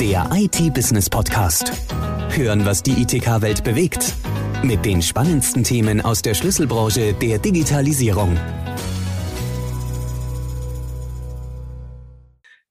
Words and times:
Der 0.00 0.28
IT-Business-Podcast. 0.30 1.72
Hören, 2.36 2.66
was 2.66 2.82
die 2.82 3.00
ITK-Welt 3.00 3.64
bewegt. 3.64 4.12
Mit 4.62 4.84
den 4.84 5.00
spannendsten 5.00 5.64
Themen 5.64 6.02
aus 6.02 6.20
der 6.20 6.34
Schlüsselbranche 6.34 7.14
der 7.14 7.38
Digitalisierung. 7.38 8.36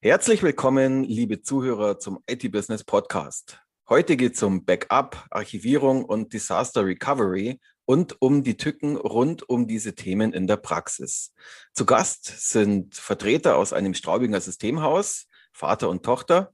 Herzlich 0.01 0.43
willkommen, 0.43 1.03
liebe 1.03 1.41
Zuhörer, 1.41 1.97
zum 1.97 2.19
IT-Business-Podcast. 2.29 3.59
Heute 3.89 4.17
geht 4.17 4.35
es 4.35 4.43
um 4.43 4.63
Backup, 4.63 5.25
Archivierung 5.31 6.05
und 6.05 6.31
Disaster 6.31 6.85
Recovery 6.85 7.59
und 7.85 8.21
um 8.21 8.43
die 8.43 8.55
Tücken 8.55 8.97
rund 8.97 9.49
um 9.49 9.65
diese 9.65 9.95
Themen 9.95 10.31
in 10.31 10.45
der 10.45 10.57
Praxis. 10.57 11.33
Zu 11.73 11.87
Gast 11.87 12.25
sind 12.51 12.93
Vertreter 12.93 13.57
aus 13.57 13.73
einem 13.73 13.95
Straubinger 13.95 14.41
Systemhaus, 14.41 15.25
Vater 15.53 15.89
und 15.89 16.03
Tochter, 16.03 16.53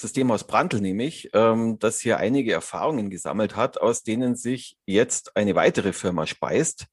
Systemhaus 0.00 0.44
Brandl 0.44 0.80
nämlich, 0.80 1.30
ähm, 1.32 1.78
das 1.80 1.98
hier 1.98 2.18
einige 2.18 2.52
Erfahrungen 2.52 3.10
gesammelt 3.10 3.56
hat, 3.56 3.80
aus 3.80 4.04
denen 4.04 4.36
sich 4.36 4.76
jetzt 4.86 5.36
eine 5.36 5.56
weitere 5.56 5.92
Firma 5.92 6.24
speist. 6.24 6.86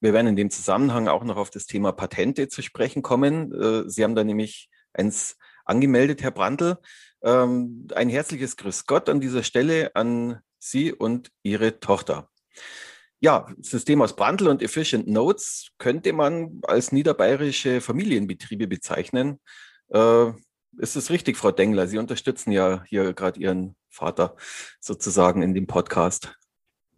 Wir 0.00 0.12
werden 0.12 0.26
in 0.26 0.36
dem 0.36 0.50
Zusammenhang 0.50 1.08
auch 1.08 1.24
noch 1.24 1.38
auf 1.38 1.48
das 1.48 1.64
Thema 1.64 1.92
Patente 1.92 2.48
zu 2.48 2.60
sprechen 2.60 3.00
kommen. 3.00 3.52
Äh, 3.54 3.88
Sie 3.88 4.04
haben 4.04 4.14
da 4.14 4.22
nämlich 4.22 4.68
eins 4.92 5.38
angemeldet, 5.64 6.22
Herr 6.22 6.30
Brandl. 6.30 6.76
Ähm, 7.22 7.88
ein 7.94 8.10
herzliches 8.10 8.58
Grüß 8.58 8.84
Gott 8.84 9.08
an 9.08 9.20
dieser 9.20 9.44
Stelle 9.44 9.96
an 9.96 10.40
Sie 10.58 10.92
und 10.92 11.30
Ihre 11.42 11.80
Tochter. 11.80 12.28
Ja, 13.20 13.46
System 13.60 14.02
aus 14.02 14.14
Brandl 14.14 14.48
und 14.48 14.60
Efficient 14.60 15.06
Notes 15.08 15.70
könnte 15.78 16.12
man 16.12 16.60
als 16.64 16.92
niederbayerische 16.92 17.80
Familienbetriebe 17.80 18.66
bezeichnen. 18.66 19.40
Äh, 19.88 20.32
ist 20.78 20.96
es 20.96 21.10
richtig, 21.10 21.36
Frau 21.36 21.50
Dengler? 21.50 21.86
Sie 21.86 21.98
unterstützen 21.98 22.52
ja 22.52 22.82
hier 22.86 23.12
gerade 23.12 23.38
Ihren 23.40 23.74
Vater 23.88 24.36
sozusagen 24.80 25.42
in 25.42 25.54
dem 25.54 25.66
Podcast. 25.66 26.36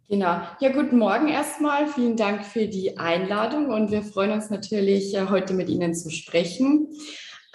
Genau. 0.07 0.41
Ja, 0.59 0.71
guten 0.71 0.99
Morgen 0.99 1.27
erstmal. 1.27 1.87
Vielen 1.87 2.15
Dank 2.15 2.45
für 2.45 2.67
die 2.67 2.97
Einladung 2.97 3.71
und 3.71 3.89
wir 3.89 4.03
freuen 4.03 4.31
uns 4.31 4.51
natürlich, 4.51 5.15
äh, 5.15 5.27
heute 5.29 5.55
mit 5.55 5.67
Ihnen 5.67 5.95
zu 5.95 6.11
sprechen. 6.11 6.89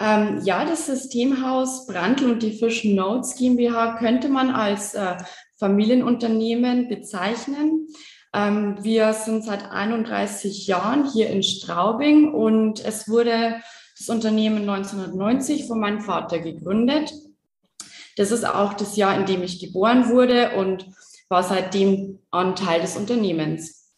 Ähm, 0.01 0.41
ja, 0.43 0.65
das 0.65 0.87
Systemhaus 0.87 1.87
Brandl 1.87 2.29
und 2.29 2.43
die 2.43 2.51
Fish 2.51 2.83
Notes 2.83 3.35
GmbH 3.35 3.97
könnte 3.99 4.27
man 4.27 4.49
als 4.49 4.93
äh, 4.95 5.15
Familienunternehmen 5.57 6.89
bezeichnen. 6.89 7.87
Ähm, 8.33 8.77
wir 8.81 9.13
sind 9.13 9.45
seit 9.45 9.71
31 9.71 10.67
Jahren 10.67 11.09
hier 11.09 11.29
in 11.29 11.43
Straubing 11.43 12.33
und 12.33 12.83
es 12.83 13.07
wurde 13.07 13.61
das 14.01 14.09
Unternehmen 14.09 14.67
1990 14.67 15.67
von 15.67 15.79
meinem 15.79 16.01
Vater 16.01 16.39
gegründet. 16.39 17.13
Das 18.17 18.31
ist 18.31 18.43
auch 18.43 18.73
das 18.73 18.95
Jahr, 18.95 19.15
in 19.15 19.27
dem 19.27 19.43
ich 19.43 19.59
geboren 19.59 20.09
wurde 20.09 20.55
und 20.55 20.87
war 21.29 21.43
seitdem 21.43 22.19
ein 22.31 22.55
Teil 22.55 22.81
des 22.81 22.97
Unternehmens. 22.97 23.93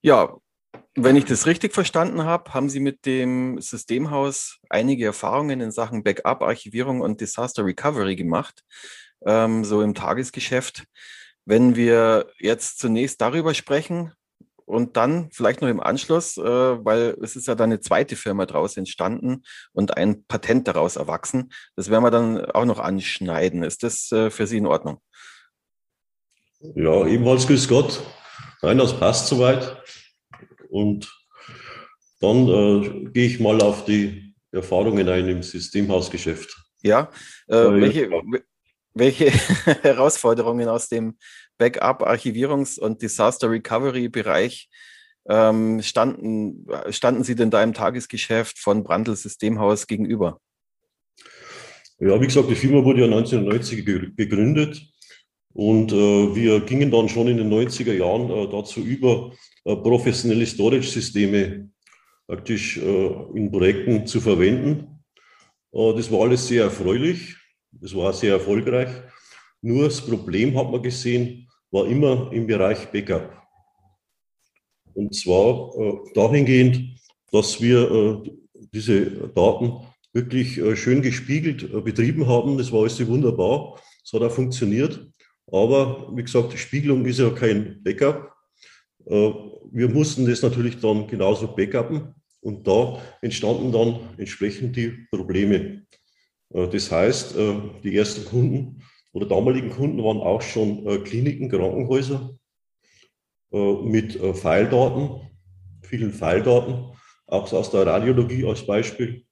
Ja, 0.00 0.36
wenn 0.94 1.16
ich 1.16 1.24
das 1.24 1.46
richtig 1.46 1.74
verstanden 1.74 2.22
habe, 2.24 2.54
haben 2.54 2.68
Sie 2.68 2.78
mit 2.78 3.04
dem 3.04 3.60
Systemhaus 3.60 4.60
einige 4.70 5.06
Erfahrungen 5.06 5.60
in 5.60 5.72
Sachen 5.72 6.04
Backup, 6.04 6.42
Archivierung 6.42 7.00
und 7.00 7.20
Disaster 7.20 7.64
Recovery 7.64 8.14
gemacht, 8.14 8.64
ähm, 9.26 9.64
so 9.64 9.82
im 9.82 9.94
Tagesgeschäft. 9.94 10.84
Wenn 11.44 11.74
wir 11.74 12.30
jetzt 12.38 12.78
zunächst 12.78 13.20
darüber 13.20 13.54
sprechen 13.54 14.12
und 14.68 14.98
dann 14.98 15.30
vielleicht 15.32 15.62
noch 15.62 15.68
im 15.68 15.80
Anschluss, 15.80 16.36
äh, 16.36 16.42
weil 16.42 17.16
es 17.22 17.36
ist 17.36 17.48
ja 17.48 17.54
dann 17.54 17.70
eine 17.70 17.80
zweite 17.80 18.16
Firma 18.16 18.44
daraus 18.44 18.76
entstanden 18.76 19.42
und 19.72 19.96
ein 19.96 20.24
Patent 20.24 20.68
daraus 20.68 20.96
erwachsen, 20.96 21.50
das 21.74 21.90
werden 21.90 22.04
wir 22.04 22.10
dann 22.10 22.44
auch 22.50 22.66
noch 22.66 22.78
anschneiden. 22.78 23.62
Ist 23.62 23.82
das 23.82 24.12
äh, 24.12 24.30
für 24.30 24.46
Sie 24.46 24.58
in 24.58 24.66
Ordnung? 24.66 25.00
Ja, 26.74 27.06
ebenfalls 27.06 27.46
grüß 27.46 27.66
Gott. 27.66 28.02
Nein, 28.60 28.78
das 28.78 28.98
passt 28.98 29.28
soweit. 29.28 29.82
Und 30.68 31.10
dann 32.20 32.48
äh, 32.48 33.04
gehe 33.10 33.26
ich 33.26 33.40
mal 33.40 33.60
auf 33.62 33.86
die 33.86 34.34
Erfahrungen 34.52 35.08
ein 35.08 35.28
im 35.28 35.42
Systemhausgeschäft. 35.42 36.54
Ja, 36.82 37.10
äh, 37.46 37.54
welche, 37.54 38.10
welche 38.92 39.30
Herausforderungen 39.82 40.68
aus 40.68 40.88
dem 40.88 41.16
Backup, 41.58 42.02
Archivierungs- 42.02 42.78
und 42.78 43.02
Disaster 43.02 43.50
Recovery-Bereich 43.50 44.68
ähm, 45.28 45.82
standen, 45.82 46.66
standen 46.90 47.24
Sie 47.24 47.34
denn 47.34 47.50
da 47.50 47.62
im 47.62 47.74
Tagesgeschäft 47.74 48.58
von 48.58 48.82
Brandl 48.82 49.14
Systemhaus 49.14 49.86
gegenüber? 49.86 50.40
Ja, 52.00 52.20
wie 52.20 52.26
gesagt, 52.26 52.48
die 52.48 52.54
Firma 52.54 52.84
wurde 52.84 53.00
ja 53.00 53.06
1990 53.06 53.84
gegründet 54.16 54.80
und 55.52 55.92
äh, 55.92 56.34
wir 56.34 56.60
gingen 56.60 56.90
dann 56.90 57.08
schon 57.08 57.26
in 57.26 57.36
den 57.36 57.52
90er 57.52 57.92
Jahren 57.92 58.30
äh, 58.30 58.48
dazu 58.48 58.80
über, 58.80 59.32
äh, 59.64 59.74
professionelle 59.76 60.46
Storage-Systeme 60.46 61.68
praktisch 62.28 62.76
äh, 62.76 63.10
in 63.34 63.50
Projekten 63.50 64.06
zu 64.06 64.20
verwenden. 64.20 65.02
Äh, 65.72 65.94
das 65.94 66.10
war 66.12 66.20
alles 66.22 66.46
sehr 66.46 66.64
erfreulich. 66.64 67.36
Das 67.72 67.94
war 67.94 68.12
sehr 68.12 68.34
erfolgreich. 68.34 68.90
Nur 69.60 69.84
das 69.84 70.00
Problem 70.00 70.56
hat 70.56 70.70
man 70.70 70.82
gesehen, 70.82 71.47
war 71.70 71.86
immer 71.86 72.30
im 72.32 72.46
Bereich 72.46 72.86
Backup. 72.90 73.36
Und 74.94 75.14
zwar 75.14 75.76
äh, 75.78 75.94
dahingehend, 76.14 77.00
dass 77.30 77.60
wir 77.60 77.90
äh, 77.90 78.30
diese 78.72 79.28
Daten 79.28 79.86
wirklich 80.12 80.58
äh, 80.58 80.76
schön 80.76 81.02
gespiegelt 81.02 81.62
äh, 81.62 81.80
betrieben 81.80 82.26
haben. 82.26 82.58
Das 82.58 82.72
war 82.72 82.80
alles 82.80 83.06
wunderbar. 83.06 83.80
Es 84.04 84.12
hat 84.12 84.22
auch 84.22 84.32
funktioniert. 84.32 85.06
Aber 85.50 86.10
wie 86.14 86.22
gesagt, 86.22 86.58
Spiegelung 86.58 87.04
ist 87.06 87.20
ja 87.20 87.30
kein 87.30 87.82
Backup. 87.82 88.32
Äh, 89.06 89.32
wir 89.70 89.88
mussten 89.88 90.26
das 90.26 90.42
natürlich 90.42 90.80
dann 90.80 91.06
genauso 91.06 91.54
backuppen. 91.54 92.14
Und 92.40 92.66
da 92.66 93.00
entstanden 93.20 93.72
dann 93.72 94.00
entsprechend 94.16 94.76
die 94.76 95.06
Probleme. 95.10 95.82
Äh, 96.54 96.68
das 96.68 96.90
heißt, 96.90 97.36
die 97.84 97.96
ersten 97.96 98.24
Kunden 98.24 98.82
oder 99.12 99.26
damaligen 99.26 99.70
Kunden 99.70 100.02
waren 100.04 100.18
auch 100.18 100.42
schon 100.42 100.86
äh, 100.86 100.98
Kliniken, 100.98 101.48
Krankenhäuser 101.48 102.34
mit 103.50 104.12
Pfeildaten, 104.12 105.22
vielen 105.80 106.12
Pfeildaten, 106.12 106.84
auch 107.26 107.50
aus 107.50 107.70
der 107.70 107.86
Radiologie 107.86 108.44
als 108.44 108.66
Beispiel. 108.66 109.24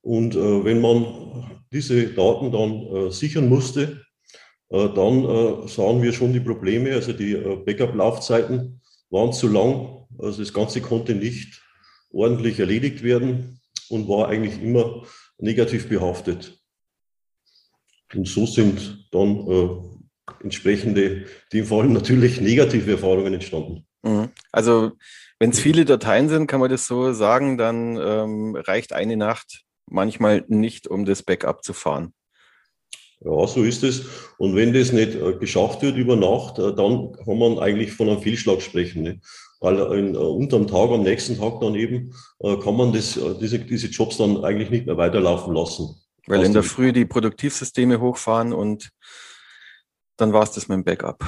Und 0.00 0.34
wenn 0.34 0.80
man 0.80 1.62
diese 1.72 2.08
Daten 2.08 2.50
dann 2.50 3.12
sichern 3.12 3.48
musste, 3.48 4.04
dann 4.68 5.68
sahen 5.68 6.02
wir 6.02 6.12
schon 6.12 6.32
die 6.32 6.40
Probleme. 6.40 6.92
Also 6.92 7.12
die 7.12 7.34
Backup-Laufzeiten 7.34 8.80
waren 9.10 9.32
zu 9.32 9.46
lang. 9.46 10.08
Also 10.18 10.42
das 10.42 10.52
Ganze 10.52 10.80
konnte 10.80 11.14
nicht 11.14 11.62
ordentlich 12.10 12.58
erledigt 12.58 13.04
werden 13.04 13.60
und 13.90 14.08
war 14.08 14.28
eigentlich 14.28 14.60
immer 14.60 15.04
negativ 15.38 15.88
behaftet. 15.88 16.61
Und 18.14 18.28
so 18.28 18.46
sind 18.46 19.06
dann 19.10 19.46
äh, 19.48 19.68
entsprechende, 20.42 21.02
in 21.02 21.24
dem 21.52 21.66
Fall 21.66 21.88
natürlich 21.88 22.40
negative 22.40 22.92
Erfahrungen 22.92 23.34
entstanden. 23.34 23.86
Mhm. 24.02 24.30
Also 24.50 24.92
wenn 25.38 25.50
es 25.50 25.60
viele 25.60 25.84
Dateien 25.84 26.28
sind, 26.28 26.46
kann 26.46 26.60
man 26.60 26.70
das 26.70 26.86
so 26.86 27.12
sagen, 27.12 27.58
dann 27.58 27.96
ähm, 27.96 28.56
reicht 28.56 28.92
eine 28.92 29.16
Nacht 29.16 29.64
manchmal 29.86 30.44
nicht, 30.48 30.86
um 30.86 31.04
das 31.04 31.22
Backup 31.22 31.64
zu 31.64 31.72
fahren. 31.72 32.12
Ja, 33.24 33.46
so 33.46 33.62
ist 33.62 33.84
es. 33.84 34.04
Und 34.38 34.56
wenn 34.56 34.72
das 34.72 34.92
nicht 34.92 35.14
äh, 35.14 35.34
geschafft 35.34 35.82
wird 35.82 35.96
über 35.96 36.16
Nacht, 36.16 36.58
äh, 36.58 36.74
dann 36.74 37.12
kann 37.24 37.38
man 37.38 37.58
eigentlich 37.58 37.92
von 37.92 38.08
einem 38.08 38.20
Fehlschlag 38.20 38.60
sprechen. 38.62 39.02
Ne? 39.02 39.20
Weil 39.60 39.78
in, 39.96 40.14
äh, 40.14 40.18
unterm 40.18 40.66
Tag, 40.66 40.90
am 40.90 41.02
nächsten 41.02 41.38
Tag 41.38 41.60
dann 41.60 41.76
eben, 41.76 42.12
äh, 42.40 42.56
kann 42.56 42.76
man 42.76 42.92
das, 42.92 43.16
äh, 43.16 43.34
diese, 43.40 43.60
diese 43.60 43.86
Jobs 43.88 44.16
dann 44.16 44.44
eigentlich 44.44 44.70
nicht 44.70 44.86
mehr 44.86 44.96
weiterlaufen 44.96 45.54
lassen. 45.54 46.01
Weil 46.26 46.44
in 46.44 46.52
der 46.52 46.62
Früh 46.62 46.92
die 46.92 47.04
Produktivsysteme 47.04 48.00
hochfahren 48.00 48.52
und 48.52 48.90
dann 50.16 50.32
war 50.32 50.44
es 50.44 50.52
das 50.52 50.68
mit 50.68 50.76
dem 50.76 50.84
Backup. 50.84 51.24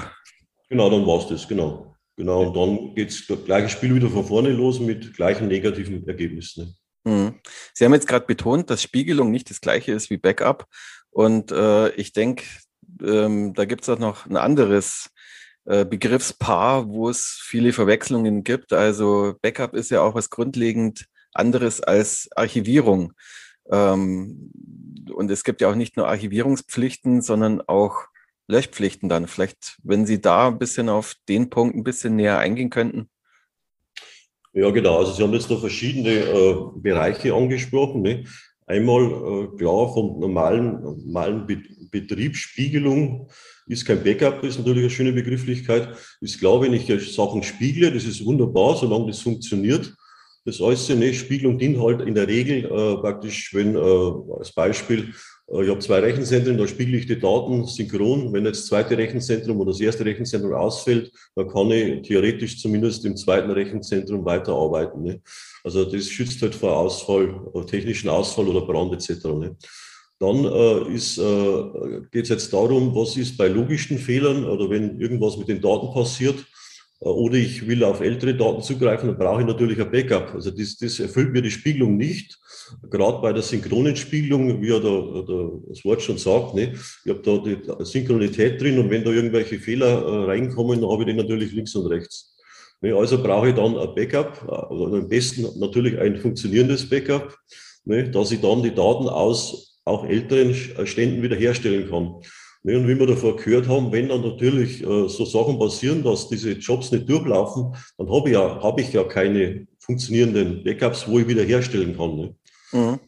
Genau, 0.68 0.88
dann 0.90 1.06
war 1.06 1.18
es 1.18 1.28
das, 1.28 1.48
genau. 1.48 1.96
Genau, 2.16 2.46
und 2.46 2.56
dann 2.56 2.94
geht 2.94 3.28
das 3.28 3.44
gleiche 3.44 3.68
Spiel 3.68 3.94
wieder 3.94 4.08
von 4.08 4.24
vorne 4.24 4.50
los 4.50 4.78
mit 4.78 5.14
gleichen 5.14 5.48
negativen 5.48 6.06
Ergebnissen. 6.06 6.76
Mhm. 7.04 7.40
Sie 7.72 7.84
haben 7.84 7.92
jetzt 7.92 8.06
gerade 8.06 8.26
betont, 8.26 8.70
dass 8.70 8.82
Spiegelung 8.82 9.30
nicht 9.30 9.50
das 9.50 9.60
gleiche 9.60 9.92
ist 9.92 10.10
wie 10.10 10.16
Backup. 10.16 10.66
Und 11.10 11.50
äh, 11.50 11.90
ich 11.90 12.12
denke, 12.12 12.44
ähm, 13.02 13.52
da 13.54 13.64
gibt 13.64 13.82
es 13.82 13.88
auch 13.88 13.98
noch 13.98 14.26
ein 14.26 14.36
anderes 14.36 15.10
äh, 15.64 15.84
Begriffspaar, 15.84 16.88
wo 16.88 17.08
es 17.08 17.40
viele 17.42 17.72
Verwechslungen 17.72 18.44
gibt. 18.44 18.72
Also 18.72 19.34
Backup 19.42 19.74
ist 19.74 19.90
ja 19.90 20.02
auch 20.02 20.14
was 20.14 20.30
grundlegend 20.30 21.06
anderes 21.32 21.80
als 21.80 22.28
Archivierung. 22.36 23.12
Ähm, 23.70 24.50
und 25.12 25.30
es 25.30 25.44
gibt 25.44 25.60
ja 25.60 25.70
auch 25.70 25.74
nicht 25.74 25.96
nur 25.96 26.08
Archivierungspflichten, 26.08 27.22
sondern 27.22 27.60
auch 27.60 28.06
Löschpflichten 28.48 29.08
dann. 29.08 29.26
Vielleicht, 29.26 29.78
wenn 29.82 30.06
Sie 30.06 30.20
da 30.20 30.48
ein 30.48 30.58
bisschen 30.58 30.88
auf 30.88 31.14
den 31.28 31.50
Punkt 31.50 31.76
ein 31.76 31.84
bisschen 31.84 32.16
näher 32.16 32.38
eingehen 32.38 32.70
könnten. 32.70 33.08
Ja, 34.52 34.70
genau. 34.70 34.98
Also 34.98 35.12
Sie 35.12 35.22
haben 35.22 35.32
jetzt 35.32 35.50
da 35.50 35.56
verschiedene 35.56 36.10
äh, 36.10 36.56
Bereiche 36.76 37.34
angesprochen. 37.34 38.02
Ne? 38.02 38.24
Einmal 38.66 39.02
äh, 39.04 39.56
klar 39.56 39.92
von 39.92 40.20
normalen, 40.20 40.80
normalen 40.82 41.46
Betriebsspiegelung 41.90 43.28
ist 43.66 43.84
kein 43.84 44.02
Backup, 44.04 44.44
ist 44.44 44.58
natürlich 44.58 44.82
eine 44.82 44.90
schöne 44.90 45.12
Begrifflichkeit. 45.12 45.88
Ist 46.20 46.38
klar, 46.38 46.60
wenn 46.60 46.72
ich 46.72 46.86
Sachen 47.14 47.42
spiegle, 47.42 47.92
das 47.92 48.04
ist 48.04 48.24
wunderbar, 48.24 48.76
solange 48.76 49.08
das 49.08 49.20
funktioniert. 49.20 49.94
Das 50.46 50.60
äußere 50.60 51.14
Spiegelung 51.14 51.58
dient 51.58 51.80
halt 51.80 52.02
in 52.02 52.14
der 52.14 52.28
Regel 52.28 52.64
äh, 52.66 52.96
praktisch, 53.00 53.54
wenn 53.54 53.74
äh, 53.76 54.38
als 54.38 54.52
Beispiel, 54.52 55.14
äh, 55.48 55.64
ich 55.64 55.70
habe 55.70 55.78
zwei 55.78 56.00
Rechenzentren, 56.00 56.58
da 56.58 56.68
spiegel 56.68 56.96
ich 56.96 57.06
die 57.06 57.18
Daten 57.18 57.64
synchron. 57.64 58.30
Wenn 58.30 58.44
jetzt 58.44 58.60
das 58.60 58.66
zweite 58.66 58.98
Rechenzentrum 58.98 59.58
oder 59.60 59.72
das 59.72 59.80
erste 59.80 60.04
Rechenzentrum 60.04 60.52
ausfällt, 60.52 61.10
dann 61.34 61.48
kann 61.48 61.70
ich 61.70 62.02
theoretisch 62.02 62.60
zumindest 62.60 63.06
im 63.06 63.16
zweiten 63.16 63.50
Rechenzentrum 63.50 64.22
weiterarbeiten. 64.26 65.02
Ne? 65.02 65.22
Also 65.62 65.86
das 65.86 66.08
schützt 66.08 66.42
halt 66.42 66.54
vor 66.54 66.76
Ausfall, 66.76 67.40
äh, 67.54 67.64
technischen 67.64 68.10
Ausfall 68.10 68.46
oder 68.46 68.66
Brand 68.66 68.92
etc. 68.92 69.24
Ne? 69.24 69.56
Dann 70.18 70.44
äh, 70.44 70.94
äh, 70.94 72.00
geht 72.12 72.24
es 72.24 72.28
jetzt 72.28 72.52
darum, 72.52 72.94
was 72.94 73.16
ist 73.16 73.38
bei 73.38 73.48
logischen 73.48 73.98
Fehlern 73.98 74.44
oder 74.44 74.68
wenn 74.68 75.00
irgendwas 75.00 75.38
mit 75.38 75.48
den 75.48 75.62
Daten 75.62 75.90
passiert 75.92 76.44
oder 77.10 77.34
ich 77.34 77.66
will 77.66 77.84
auf 77.84 78.00
ältere 78.00 78.34
Daten 78.34 78.62
zugreifen, 78.62 79.08
dann 79.08 79.18
brauche 79.18 79.42
ich 79.42 79.46
natürlich 79.46 79.80
ein 79.80 79.90
Backup. 79.90 80.34
Also 80.34 80.50
das, 80.50 80.78
das 80.78 80.98
erfüllt 81.00 81.32
mir 81.32 81.42
die 81.42 81.50
Spiegelung 81.50 81.96
nicht. 81.96 82.38
Gerade 82.90 83.20
bei 83.20 83.32
der 83.32 83.42
synchronen 83.42 83.94
Spiegelung, 83.94 84.62
wie 84.62 84.68
ja 84.68 84.78
der, 84.78 85.22
der, 85.22 85.50
das 85.68 85.84
Wort 85.84 86.00
schon 86.00 86.16
sagt, 86.16 86.54
ne? 86.54 86.72
ich 87.04 87.10
habe 87.10 87.20
da 87.22 87.38
die 87.38 87.84
Synchronität 87.84 88.60
drin 88.60 88.78
und 88.78 88.88
wenn 88.88 89.04
da 89.04 89.10
irgendwelche 89.10 89.58
Fehler 89.58 89.86
äh, 89.86 90.24
reinkommen, 90.24 90.80
dann 90.80 90.90
habe 90.90 91.02
ich 91.02 91.08
den 91.08 91.16
natürlich 91.16 91.52
links 91.52 91.74
und 91.74 91.86
rechts. 91.88 92.34
Ne? 92.80 92.96
Also 92.96 93.22
brauche 93.22 93.50
ich 93.50 93.54
dann 93.54 93.76
ein 93.76 93.94
Backup, 93.94 94.42
oder 94.70 94.96
am 94.96 95.08
besten 95.08 95.46
natürlich 95.60 95.98
ein 95.98 96.16
funktionierendes 96.16 96.88
Backup, 96.88 97.36
ne? 97.84 98.10
dass 98.10 98.32
ich 98.32 98.40
dann 98.40 98.62
die 98.62 98.74
Daten 98.74 99.08
aus 99.08 99.78
auch 99.84 100.06
älteren 100.06 100.54
Ständen 100.86 101.22
wiederherstellen 101.22 101.90
kann. 101.90 102.14
Ne, 102.66 102.78
und 102.78 102.88
wie 102.88 102.98
wir 102.98 103.06
davor 103.06 103.36
gehört 103.36 103.68
haben, 103.68 103.92
wenn 103.92 104.08
dann 104.08 104.22
natürlich 104.22 104.82
äh, 104.82 105.08
so 105.08 105.26
Sachen 105.26 105.58
passieren, 105.58 106.02
dass 106.02 106.28
diese 106.28 106.52
Jobs 106.52 106.90
nicht 106.92 107.06
durchlaufen, 107.06 107.76
dann 107.98 108.10
habe 108.10 108.30
ich 108.30 108.34
ja, 108.34 108.62
habe 108.62 108.80
ich 108.80 108.90
ja 108.90 109.04
keine 109.04 109.66
funktionierenden 109.78 110.64
Backups, 110.64 111.06
wo 111.06 111.18
ich 111.18 111.28
wiederherstellen 111.28 111.94
kann. 111.94 112.16
Ne? 112.16 112.34
Mhm. 112.72 113.00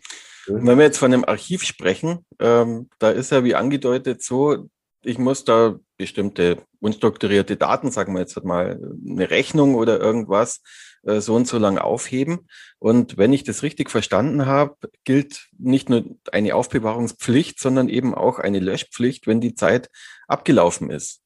Wenn 0.49 0.79
wir 0.79 0.85
jetzt 0.85 0.99
von 0.99 1.13
einem 1.13 1.25
Archiv 1.25 1.63
sprechen, 1.63 2.19
ähm, 2.39 2.91
da 2.99 3.11
ist 3.11 3.33
ja 3.33 3.45
wie 3.45 3.55
angedeutet 3.55 4.23
so, 4.23 4.69
ich 5.03 5.19
muss 5.19 5.45
da 5.45 5.77
bestimmte 5.97 6.59
unstrukturierte 6.81 7.57
Daten, 7.57 7.91
sagen 7.91 8.13
wir 8.13 8.21
jetzt 8.21 8.45
mal 8.45 8.79
eine 9.09 9.31
Rechnung 9.31 9.75
oder 9.75 9.99
irgendwas, 9.99 10.61
so 11.07 11.35
und 11.35 11.47
so 11.47 11.59
lang 11.59 11.79
aufheben. 11.79 12.49
Und 12.79 13.17
wenn 13.17 13.33
ich 13.33 13.45
das 13.45 13.63
richtig 13.63 13.91
verstanden 13.91 14.47
habe, 14.47 14.77
gilt 15.05 15.49
nicht 15.59 15.89
nur 15.89 16.05
eine 16.33 16.55
Aufbewahrungspflicht, 16.55 17.61
sondern 17.61 17.89
eben 17.89 18.15
auch 18.15 18.39
eine 18.39 18.59
Löschpflicht, 18.59 19.27
wenn 19.27 19.41
die 19.41 19.55
Zeit 19.55 19.89
abgelaufen 20.29 20.91
ist. 20.91 21.23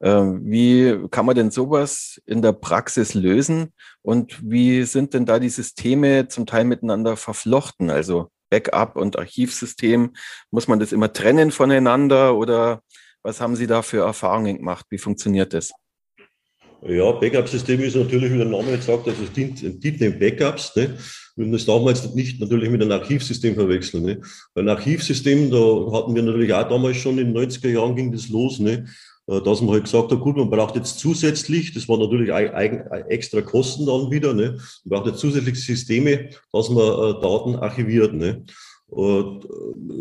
Ähm, 0.00 0.40
wie 0.44 1.08
kann 1.10 1.26
man 1.26 1.36
denn 1.36 1.52
sowas 1.52 2.20
in 2.26 2.42
der 2.42 2.52
Praxis 2.52 3.14
lösen? 3.14 3.72
Und 4.02 4.38
wie 4.42 4.82
sind 4.82 5.14
denn 5.14 5.26
da 5.26 5.38
die 5.38 5.48
Systeme 5.48 6.28
zum 6.28 6.44
Teil 6.44 6.64
miteinander 6.64 7.16
verflochten? 7.16 7.90
Also 7.90 8.28
Backup 8.50 8.96
und 8.96 9.18
Archivsystem, 9.18 10.12
muss 10.50 10.68
man 10.68 10.80
das 10.80 10.92
immer 10.92 11.12
trennen 11.12 11.52
voneinander 11.52 12.36
oder 12.36 12.82
was 13.22 13.40
haben 13.40 13.56
Sie 13.56 13.68
da 13.68 13.82
für 13.82 14.04
Erfahrungen 14.04 14.58
gemacht? 14.58 14.86
Wie 14.90 14.98
funktioniert 14.98 15.54
das? 15.54 15.70
Ja, 16.84 17.12
Backup-System 17.12 17.80
ist 17.80 17.94
natürlich, 17.94 18.32
wie 18.32 18.38
der 18.38 18.46
Name 18.46 18.72
jetzt 18.72 18.86
sagt, 18.86 19.06
also 19.06 19.22
es 19.22 19.32
dient, 19.32 19.62
dient 19.84 20.00
den 20.00 20.18
Backups. 20.18 20.74
Ne? 20.74 20.96
Und 21.36 21.52
das 21.52 21.64
darf 21.64 21.80
man 21.80 21.94
jetzt 21.94 22.14
nicht 22.14 22.40
natürlich 22.40 22.70
mit 22.70 22.82
einem 22.82 22.90
Archivsystem 22.90 23.54
verwechseln. 23.54 24.04
Ne? 24.04 24.20
Bei 24.52 24.62
einem 24.62 24.70
Archivsystem, 24.70 25.50
da 25.50 25.92
hatten 25.92 26.14
wir 26.14 26.22
natürlich 26.22 26.52
auch 26.52 26.68
damals 26.68 26.96
schon 26.96 27.18
in 27.18 27.32
den 27.32 27.50
90er 27.50 27.68
Jahren 27.68 27.94
ging 27.94 28.10
das 28.10 28.28
los, 28.28 28.58
ne? 28.58 28.86
Äh, 29.28 29.40
dass 29.42 29.60
man 29.60 29.70
halt 29.70 29.84
gesagt 29.84 30.10
hat, 30.10 30.20
gut, 30.20 30.36
man 30.36 30.50
braucht 30.50 30.74
jetzt 30.74 30.98
zusätzlich, 30.98 31.72
das 31.72 31.88
war 31.88 31.98
natürlich 31.98 32.32
eigen, 32.32 32.80
extra 33.08 33.40
Kosten 33.40 33.86
dann 33.86 34.10
wieder, 34.10 34.34
ne? 34.34 34.58
man 34.84 34.98
braucht 34.98 35.06
jetzt 35.06 35.20
zusätzliche 35.20 35.60
Systeme, 35.60 36.30
dass 36.52 36.68
man 36.68 36.84
äh, 36.84 37.20
Daten 37.20 37.56
archiviert. 37.56 38.12
Ne? 38.12 38.44
Äh, 38.96 39.20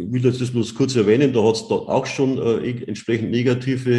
ich 0.02 0.12
will 0.12 0.26
jetzt 0.26 0.42
das 0.42 0.52
bloß 0.52 0.76
kurz 0.76 0.96
erwähnen, 0.96 1.32
da 1.32 1.44
hat 1.44 1.56
es 1.56 1.68
da 1.68 1.76
auch 1.76 2.06
schon 2.06 2.38
äh, 2.38 2.84
entsprechend 2.88 3.32
negative 3.32 3.92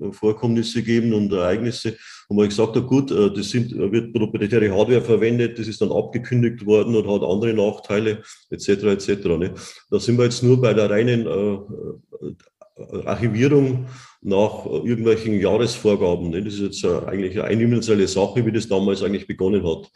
äh, 0.00 0.12
Vorkommnisse 0.12 0.82
gegeben 0.82 1.14
und 1.14 1.32
Ereignisse, 1.32 1.96
wo 2.28 2.34
man 2.34 2.48
gesagt 2.48 2.76
hat, 2.76 2.86
gut, 2.86 3.10
äh, 3.10 3.30
das 3.32 3.50
sind, 3.50 3.76
wird 3.76 4.12
proprietäre 4.12 4.70
Hardware 4.70 5.02
verwendet, 5.02 5.58
das 5.58 5.68
ist 5.68 5.80
dann 5.80 5.92
abgekündigt 5.92 6.66
worden 6.66 6.94
und 6.94 7.08
hat 7.08 7.22
andere 7.22 7.54
Nachteile 7.54 8.22
etc. 8.50 8.68
etc. 8.68 9.08
Ne? 9.38 9.54
Da 9.90 9.98
sind 9.98 10.18
wir 10.18 10.24
jetzt 10.24 10.42
nur 10.42 10.60
bei 10.60 10.74
der 10.74 10.90
reinen 10.90 11.26
Archivierung 13.04 13.86
nach 14.20 14.66
irgendwelchen 14.66 15.38
Jahresvorgaben. 15.38 16.30
Ne? 16.30 16.42
Das 16.42 16.54
ist 16.54 16.60
jetzt 16.60 16.84
eigentlich 16.84 17.40
eine 17.40 17.64
universelle 17.64 18.08
Sache, 18.08 18.44
wie 18.44 18.52
das 18.52 18.68
damals 18.68 19.02
eigentlich 19.02 19.26
begonnen 19.26 19.64
hat. 19.64 19.90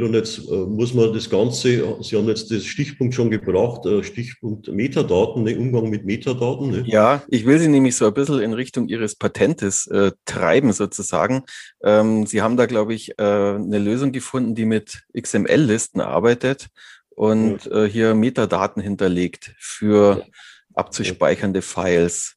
Und 0.00 0.14
jetzt 0.14 0.38
äh, 0.48 0.54
muss 0.54 0.94
man 0.94 1.12
das 1.12 1.28
Ganze, 1.28 1.98
Sie 2.00 2.16
haben 2.16 2.28
jetzt 2.28 2.50
das 2.50 2.64
Stichpunkt 2.64 3.14
schon 3.14 3.30
gebracht, 3.30 3.84
äh, 3.84 4.02
Stichpunkt 4.02 4.68
Metadaten, 4.68 5.42
ne? 5.42 5.58
Umgang 5.58 5.90
mit 5.90 6.06
Metadaten. 6.06 6.70
Ne? 6.70 6.84
Ja, 6.86 7.22
ich 7.28 7.44
will 7.44 7.58
Sie 7.58 7.68
nämlich 7.68 7.96
so 7.96 8.06
ein 8.06 8.14
bisschen 8.14 8.40
in 8.40 8.54
Richtung 8.54 8.88
Ihres 8.88 9.16
Patentes 9.16 9.86
äh, 9.88 10.12
treiben 10.24 10.72
sozusagen. 10.72 11.42
Ähm, 11.84 12.24
Sie 12.24 12.40
haben 12.40 12.56
da, 12.56 12.64
glaube 12.64 12.94
ich, 12.94 13.18
äh, 13.18 13.22
eine 13.22 13.78
Lösung 13.78 14.12
gefunden, 14.12 14.54
die 14.54 14.64
mit 14.64 15.02
XML-Listen 15.14 16.00
arbeitet 16.00 16.68
und 17.10 17.66
ja. 17.66 17.84
äh, 17.84 17.88
hier 17.88 18.14
Metadaten 18.14 18.82
hinterlegt 18.82 19.54
für 19.58 20.24
abzuspeichernde 20.74 21.62
Files. 21.62 22.36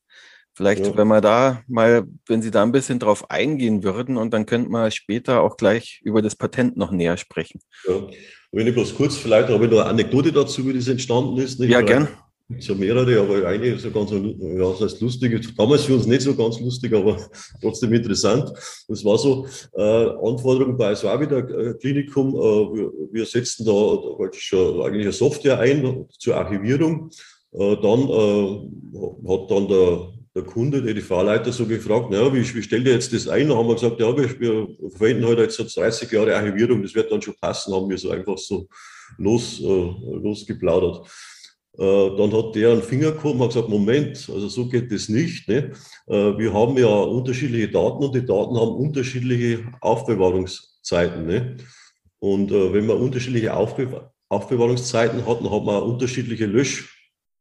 Vielleicht, 0.54 0.86
ja. 0.86 0.96
wenn 0.96 1.08
wir 1.10 1.20
da 1.20 1.64
mal, 1.68 2.06
wenn 2.28 2.42
Sie 2.42 2.50
da 2.50 2.64
ein 2.64 2.72
bisschen 2.72 2.98
drauf 2.98 3.30
eingehen 3.30 3.84
würden 3.84 4.16
und 4.16 4.34
dann 4.34 4.46
könnten 4.46 4.72
wir 4.72 4.90
später 4.92 5.42
auch 5.42 5.58
gleich 5.58 6.02
über 6.04 6.22
das 6.22 6.36
Patent 6.36 6.78
noch 6.78 6.92
näher 6.92 7.18
sprechen. 7.18 7.60
Ja. 7.88 8.08
Wenn 8.54 8.68
ich 8.68 8.74
bloß 8.74 8.96
kurz, 8.96 9.18
vielleicht 9.18 9.50
habe 9.50 9.66
ich 9.66 9.72
noch 9.72 9.80
eine 9.80 9.90
Anekdote 9.90 10.32
dazu, 10.32 10.66
wie 10.66 10.74
das 10.74 10.88
entstanden 10.88 11.38
ist. 11.38 11.60
Nicht? 11.60 11.72
Ja, 11.72 11.82
gern. 11.82 12.08
Es 12.48 12.66
sind 12.66 12.80
mehrere, 12.80 13.20
aber 13.20 13.48
eine 13.48 13.66
ist 13.66 13.84
ja 13.84 13.90
ganz, 13.90 14.12
ja, 14.12 14.70
das 14.70 14.80
heißt 14.80 15.02
lustig. 15.02 15.46
Damals 15.58 15.84
für 15.84 15.96
uns 15.96 16.06
nicht 16.06 16.22
so 16.22 16.36
ganz 16.36 16.60
lustig, 16.60 16.94
aber 16.94 17.18
trotzdem 17.62 17.92
interessant. 17.92 18.52
Das 18.88 19.04
war 19.04 19.18
so, 19.18 19.48
äh, 19.76 19.82
Anforderung 19.82 20.78
bei 20.78 20.94
Swabida 20.94 21.40
äh, 21.40 21.74
Klinikum. 21.74 22.36
Äh, 22.36 22.38
wir, 22.38 22.92
wir 23.12 23.26
setzen 23.26 23.66
da, 23.66 23.72
da 23.72 24.32
schon 24.32 24.82
eigentlich 24.84 25.06
eine 25.06 25.12
Software 25.12 25.60
ein 25.60 26.06
zur 26.20 26.38
Archivierung. 26.38 27.10
Äh, 27.58 27.78
dann 27.82 28.10
äh, 28.10 29.30
hat 29.30 29.52
dann 29.52 29.68
der 29.68 30.12
der 30.36 30.44
Kunde, 30.44 30.82
der 30.82 30.94
die 30.94 31.00
Fahrleiter 31.00 31.54
so 31.54 31.66
gefragt, 31.66 32.12
naja, 32.12 32.34
wie, 32.34 32.42
wie 32.42 32.62
stellt 32.62 32.86
ihr 32.86 32.92
jetzt 32.92 33.14
das 33.14 33.26
ein? 33.30 33.48
Da 33.48 33.56
haben 33.56 33.70
wir 33.70 33.76
gesagt, 33.76 34.02
ja, 34.02 34.18
wir, 34.18 34.38
wir 34.38 34.68
verwenden 34.90 35.26
heute 35.26 35.44
jetzt 35.44 35.56
so 35.56 35.64
30 35.64 36.12
Jahre 36.12 36.36
Archivierung, 36.36 36.82
das 36.82 36.94
wird 36.94 37.10
dann 37.10 37.22
schon 37.22 37.36
passen, 37.40 37.74
haben 37.74 37.90
wir 37.90 37.98
so 37.98 38.10
einfach 38.10 38.38
so 38.38 38.68
los, 39.18 39.62
äh, 39.62 39.64
losgeplaudert. 39.64 41.08
Dann 41.78 42.32
hat 42.32 42.56
der 42.56 42.72
einen 42.72 42.82
Finger 42.82 43.12
gehoben 43.12 43.42
und 43.42 43.50
gesagt, 43.50 43.68
Moment, 43.68 44.30
also 44.34 44.48
so 44.48 44.66
geht 44.70 44.90
das 44.94 45.10
nicht. 45.10 45.46
Ne? 45.50 45.74
Wir 46.08 46.54
haben 46.54 46.78
ja 46.78 46.88
unterschiedliche 46.88 47.68
Daten 47.68 48.02
und 48.02 48.16
die 48.16 48.26
Daten 48.26 48.58
haben 48.58 48.76
unterschiedliche 48.78 49.60
Aufbewahrungszeiten. 49.82 51.26
Ne? 51.26 51.58
Und 52.20 52.50
wenn 52.50 52.86
man 52.86 52.96
unterschiedliche 52.96 53.54
Aufbe 53.54 54.10
Aufbewahrungszeiten 54.30 55.26
hat, 55.28 55.42
dann 55.42 55.52
hat 55.52 55.66
man 55.66 55.84
unterschiedliche 55.84 56.46
Lösch 56.46 56.95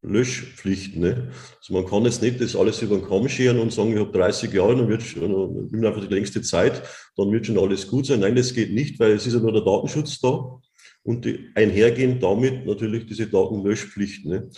Löschpflichten. 0.05 1.01
Ne? 1.01 1.31
Also 1.59 1.75
man 1.75 1.87
kann 1.87 2.05
jetzt 2.05 2.23
nicht 2.23 2.41
das 2.41 2.55
alles 2.55 2.83
über 2.83 2.97
den 2.97 3.07
Kamm 3.07 3.29
scheren 3.29 3.59
und 3.59 3.73
sagen, 3.73 3.93
ich 3.93 3.99
habe 3.99 4.13
30 4.13 4.53
Jahre, 4.53 4.77
dann 4.77 4.89
wird 4.89 5.03
schon, 5.03 5.71
bin 5.71 5.85
einfach 5.85 6.07
die 6.07 6.15
längste 6.15 6.43
Zeit, 6.43 6.83
dann 7.17 7.33
wird 7.33 7.47
schon 7.47 7.59
alles 7.59 7.89
gut 7.89 8.07
sein. 8.07 8.21
Nein, 8.21 8.37
das 8.37 8.55
geht 8.55 8.73
nicht, 8.73 9.01
weil 9.01 9.13
es 9.13 9.27
ist 9.27 9.35
ja 9.35 9.41
nur 9.41 9.53
der 9.53 9.63
Datenschutz 9.63 10.21
da 10.21 10.61
und 11.03 11.25
die, 11.25 11.51
einhergehend 11.55 12.23
damit 12.23 12.67
natürlich 12.67 13.07
diese 13.07 13.27
Datenlöschpflichten. 13.27 14.31
Ne? 14.31 14.51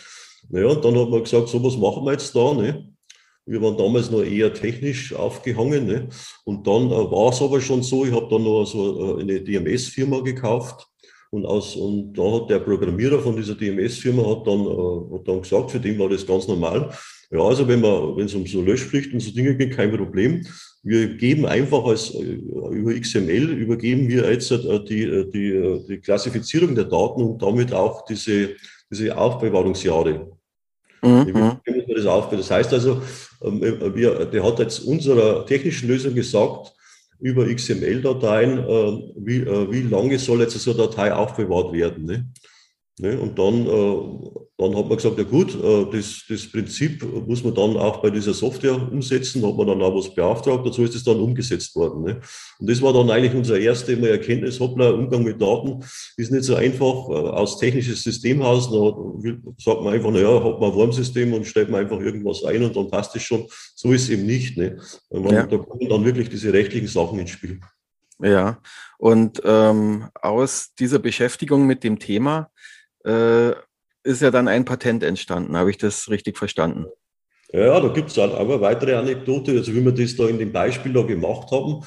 Naja, 0.48 0.68
und 0.68 0.84
dann 0.84 0.98
hat 0.98 1.10
man 1.10 1.22
gesagt, 1.22 1.48
so 1.48 1.62
was 1.62 1.76
machen 1.76 2.04
wir 2.04 2.12
jetzt 2.12 2.34
da. 2.34 2.54
Ne? 2.54 2.92
Wir 3.46 3.62
waren 3.62 3.76
damals 3.76 4.10
noch 4.10 4.22
eher 4.22 4.52
technisch 4.52 5.14
aufgehangen. 5.14 5.86
Ne? 5.86 6.08
Und 6.44 6.66
dann 6.66 6.86
äh, 6.86 7.10
war 7.10 7.30
es 7.30 7.40
aber 7.40 7.60
schon 7.60 7.82
so, 7.82 8.04
ich 8.04 8.12
habe 8.12 8.28
dann 8.28 8.42
noch 8.44 8.64
so 8.64 9.18
äh, 9.18 9.22
eine 9.22 9.40
DMS-Firma 9.40 10.20
gekauft 10.20 10.88
und, 11.36 11.44
aus, 11.44 11.76
und 11.76 12.14
da 12.14 12.22
hat 12.32 12.48
der 12.48 12.60
Programmierer 12.60 13.20
von 13.20 13.36
dieser 13.36 13.54
DMS-Firma 13.54 14.22
hat 14.26 14.46
dann, 14.46 14.60
äh, 14.60 15.14
hat 15.14 15.28
dann 15.28 15.42
gesagt, 15.42 15.70
für 15.70 15.80
den 15.80 15.98
war 15.98 16.08
das 16.08 16.26
ganz 16.26 16.48
normal. 16.48 16.90
Ja, 17.30 17.40
also 17.40 17.68
wenn 17.68 17.82
man, 17.82 18.16
wenn 18.16 18.24
es 18.24 18.34
um 18.34 18.46
so 18.46 18.62
Löschpflichten 18.62 19.14
und 19.14 19.20
so 19.20 19.32
Dinge 19.32 19.54
geht, 19.54 19.76
kein 19.76 19.94
Problem. 19.94 20.46
Wir 20.82 21.08
geben 21.16 21.44
einfach 21.44 21.84
als 21.84 22.14
äh, 22.14 22.22
über 22.22 22.94
XML 22.94 23.50
übergeben 23.50 24.08
wir 24.08 24.30
jetzt 24.30 24.50
äh, 24.50 24.84
die, 24.84 25.02
äh, 25.02 25.30
die, 25.30 25.84
die 25.88 25.98
Klassifizierung 25.98 26.74
der 26.74 26.84
Daten 26.84 27.22
und 27.22 27.42
damit 27.42 27.72
auch 27.72 28.06
diese, 28.06 28.50
diese 28.90 29.16
Aufbewahrungsjahre. 29.16 30.30
Mhm. 31.02 31.60
Das, 31.94 32.30
das 32.30 32.50
heißt 32.50 32.72
also, 32.72 33.02
ähm, 33.42 33.60
wir, 33.94 34.24
der 34.24 34.42
hat 34.42 34.58
jetzt 34.58 34.78
unserer 34.80 35.44
technischen 35.44 35.88
Lösung 35.88 36.14
gesagt, 36.14 36.72
über 37.20 37.46
XML-Dateien, 37.46 38.58
äh, 38.58 39.12
wie, 39.16 39.38
äh, 39.38 39.72
wie 39.72 39.82
lange 39.82 40.18
soll 40.18 40.40
jetzt 40.40 40.58
so 40.58 40.70
eine 40.72 40.80
Datei 40.80 41.12
aufbewahrt 41.12 41.72
werden. 41.72 42.04
Ne? 42.04 42.28
Ne? 42.98 43.18
Und 43.20 43.38
dann, 43.38 43.66
äh, 43.66 44.42
dann 44.56 44.74
hat 44.74 44.88
man 44.88 44.96
gesagt, 44.96 45.18
ja 45.18 45.24
gut, 45.24 45.54
äh, 45.54 45.84
das, 45.92 46.24
das 46.30 46.50
Prinzip 46.50 47.04
muss 47.26 47.44
man 47.44 47.54
dann 47.54 47.76
auch 47.76 48.00
bei 48.00 48.08
dieser 48.08 48.32
Software 48.32 48.90
umsetzen, 48.90 49.42
da 49.42 49.48
hat 49.48 49.56
man 49.56 49.66
dann 49.66 49.82
auch 49.82 49.94
was 49.94 50.14
beauftragt, 50.14 50.66
dazu 50.66 50.82
ist 50.82 50.94
es 50.94 51.04
dann 51.04 51.20
umgesetzt 51.20 51.76
worden. 51.76 52.04
Ne? 52.04 52.20
Und 52.58 52.70
das 52.70 52.80
war 52.80 52.94
dann 52.94 53.10
eigentlich 53.10 53.34
unsere 53.34 53.58
erste 53.58 53.94
mal 53.98 54.08
Erkenntnis, 54.08 54.58
hoppla, 54.58 54.90
Umgang 54.90 55.24
mit 55.24 55.42
Daten 55.42 55.84
ist 56.16 56.32
nicht 56.32 56.44
so 56.44 56.54
einfach 56.54 57.10
äh, 57.10 57.12
aus 57.12 57.58
technisches 57.58 58.02
Systemhaus, 58.02 58.70
da 58.70 58.96
sagt 59.58 59.82
man 59.82 59.92
einfach, 59.92 60.10
naja, 60.10 60.42
hat 60.42 60.58
man 60.58 60.70
ein 60.70 60.74
Wurmsystem 60.76 61.34
und 61.34 61.46
stellt 61.46 61.68
man 61.68 61.82
einfach 61.82 62.00
irgendwas 62.00 62.44
ein 62.44 62.62
und 62.62 62.74
dann 62.74 62.88
passt 62.88 63.14
es 63.14 63.22
schon. 63.22 63.46
So 63.74 63.92
ist 63.92 64.04
es 64.04 64.08
eben 64.08 64.24
nicht. 64.24 64.56
Ne? 64.56 64.78
Man, 65.10 65.34
ja. 65.34 65.46
Da 65.46 65.58
kommen 65.58 65.86
dann 65.86 66.04
wirklich 66.06 66.30
diese 66.30 66.50
rechtlichen 66.50 66.88
Sachen 66.88 67.18
ins 67.18 67.30
Spiel. 67.30 67.60
Ja, 68.22 68.58
und 68.96 69.42
ähm, 69.44 70.08
aus 70.14 70.72
dieser 70.78 70.98
Beschäftigung 70.98 71.66
mit 71.66 71.84
dem 71.84 71.98
Thema 71.98 72.50
äh, 73.06 73.52
ist 74.02 74.22
ja 74.22 74.30
dann 74.30 74.48
ein 74.48 74.64
Patent 74.64 75.02
entstanden. 75.02 75.56
Habe 75.56 75.70
ich 75.70 75.78
das 75.78 76.10
richtig 76.10 76.36
verstanden? 76.38 76.86
Ja, 77.52 77.78
da 77.80 77.88
gibt 77.88 78.10
es 78.10 78.18
auch 78.18 78.38
eine 78.38 78.60
weitere 78.60 78.94
Anekdote, 78.94 79.52
also 79.52 79.72
wie 79.72 79.84
wir 79.84 79.92
das 79.92 80.16
da 80.16 80.28
in 80.28 80.38
dem 80.38 80.52
Beispiel 80.52 80.92
da 80.92 81.02
gemacht 81.02 81.50
haben. 81.50 81.84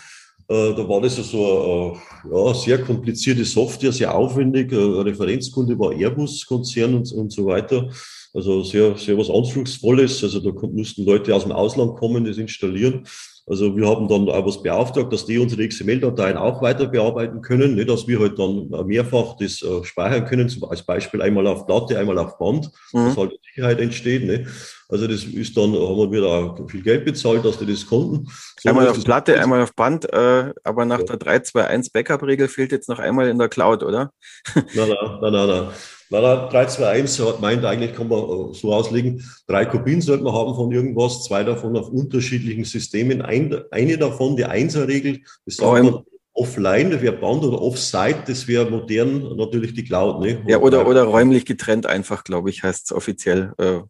Äh, 0.47 0.73
da 0.73 0.87
war 0.87 1.01
das 1.01 1.17
ja 1.17 1.23
so 1.23 1.99
eine 2.23 2.33
äh, 2.33 2.47
ja, 2.47 2.53
sehr 2.53 2.81
komplizierte 2.81 3.45
Software, 3.45 3.91
sehr 3.91 4.15
aufwendig. 4.15 4.71
Ein 4.71 5.01
Referenzkunde 5.01 5.77
war 5.77 5.91
Airbus-Konzern 5.91 6.95
und, 6.95 7.11
und 7.11 7.31
so 7.31 7.45
weiter. 7.45 7.89
Also 8.33 8.63
sehr, 8.63 8.95
sehr 8.97 9.17
was 9.17 9.29
Anspruchsvolles. 9.29 10.23
Also 10.23 10.39
da 10.39 10.51
mussten 10.67 11.05
Leute 11.05 11.35
aus 11.35 11.43
dem 11.43 11.51
Ausland 11.51 11.97
kommen, 11.97 12.25
das 12.25 12.37
installieren. 12.37 13.05
Also 13.49 13.75
wir 13.75 13.87
haben 13.87 14.07
dann 14.07 14.29
auch 14.29 14.45
was 14.45 14.61
beauftragt, 14.61 15.11
dass 15.11 15.25
die 15.25 15.39
unsere 15.39 15.67
XML-Dateien 15.67 16.37
auch 16.37 16.61
weiter 16.61 16.85
bearbeiten 16.85 17.41
können, 17.41 17.73
nicht, 17.73 17.89
dass 17.89 18.07
wir 18.07 18.19
halt 18.19 18.37
dann 18.37 18.69
mehrfach 18.85 19.35
das 19.37 19.63
äh, 19.63 19.83
speichern 19.83 20.25
können, 20.25 20.47
zum, 20.47 20.65
als 20.65 20.83
Beispiel 20.83 21.19
einmal 21.23 21.47
auf 21.47 21.65
Platte, 21.65 21.97
einmal 21.97 22.19
auf 22.19 22.37
Band, 22.37 22.69
mhm. 22.93 23.05
dass 23.05 23.17
halt 23.17 23.31
Sicherheit 23.43 23.79
entsteht. 23.79 24.23
Ne. 24.23 24.45
Also 24.87 25.07
das 25.07 25.23
ist 25.23 25.57
dann, 25.57 25.73
haben 25.73 26.11
wir 26.11 26.21
da 26.21 26.55
viel 26.67 26.83
Geld 26.83 27.05
bezahlt, 27.05 27.43
dass 27.43 27.57
die 27.57 27.65
das 27.65 27.87
konnten. 27.87 28.27
So 28.59 28.69
einmal 28.69 28.87
auf 28.87 29.03
Platte, 29.03 29.33
das, 29.33 29.41
einmal 29.43 29.63
auf 29.63 29.73
Band, 29.73 30.05
äh, 30.13 30.53
aber 30.63 30.85
nach 30.85 30.99
ja. 30.99 31.05
der 31.05 31.17
321 31.17 31.91
Backup-Regel 31.91 32.47
fehlt 32.49 32.71
jetzt 32.71 32.87
noch 32.87 32.99
einmal 32.99 33.29
in 33.29 33.39
der 33.39 33.49
Cloud, 33.49 33.81
oder? 33.81 34.11
Nein, 34.53 34.65
nein, 34.75 34.87
nein, 35.21 35.33
nein. 35.33 35.47
nein. 35.47 35.67
Weil 36.09 36.23
er 36.23 36.49
321 36.49 37.25
hat 37.25 37.39
meint, 37.39 37.63
eigentlich 37.65 37.93
kann 37.93 38.07
man 38.07 38.19
äh, 38.19 38.53
so 38.53 38.73
auslegen, 38.73 39.23
drei 39.47 39.65
Kopien 39.65 40.01
sollte 40.01 40.23
man 40.23 40.33
haben 40.33 40.55
von 40.55 40.71
irgendwas, 40.71 41.23
zwei 41.23 41.43
davon 41.43 41.77
auf 41.77 41.89
unterschiedlichen 41.89 42.65
Systemen. 42.65 43.21
Ein, 43.21 43.61
eine 43.71 43.97
davon, 43.97 44.35
die 44.35 44.45
Einser-Regel, 44.45 45.21
das 45.45 45.57
sagt 45.57 45.83
man 45.83 46.03
offline, 46.33 46.91
das 46.91 47.01
wäre 47.01 47.17
Band 47.17 47.43
oder 47.43 47.61
offsite, 47.61 48.23
das 48.27 48.47
wäre 48.47 48.69
modern 48.69 49.35
natürlich 49.35 49.73
die 49.73 49.83
Cloud. 49.83 50.21
Ne? 50.21 50.41
Ja, 50.47 50.59
oder, 50.59 50.87
oder 50.87 51.03
räumlich 51.03 51.45
getrennt 51.45 51.85
einfach, 51.85 52.23
glaube 52.23 52.49
ich, 52.49 52.63
heißt 52.63 52.85
es 52.85 52.91
offiziell. 52.91 53.53
Äh, 53.57 53.81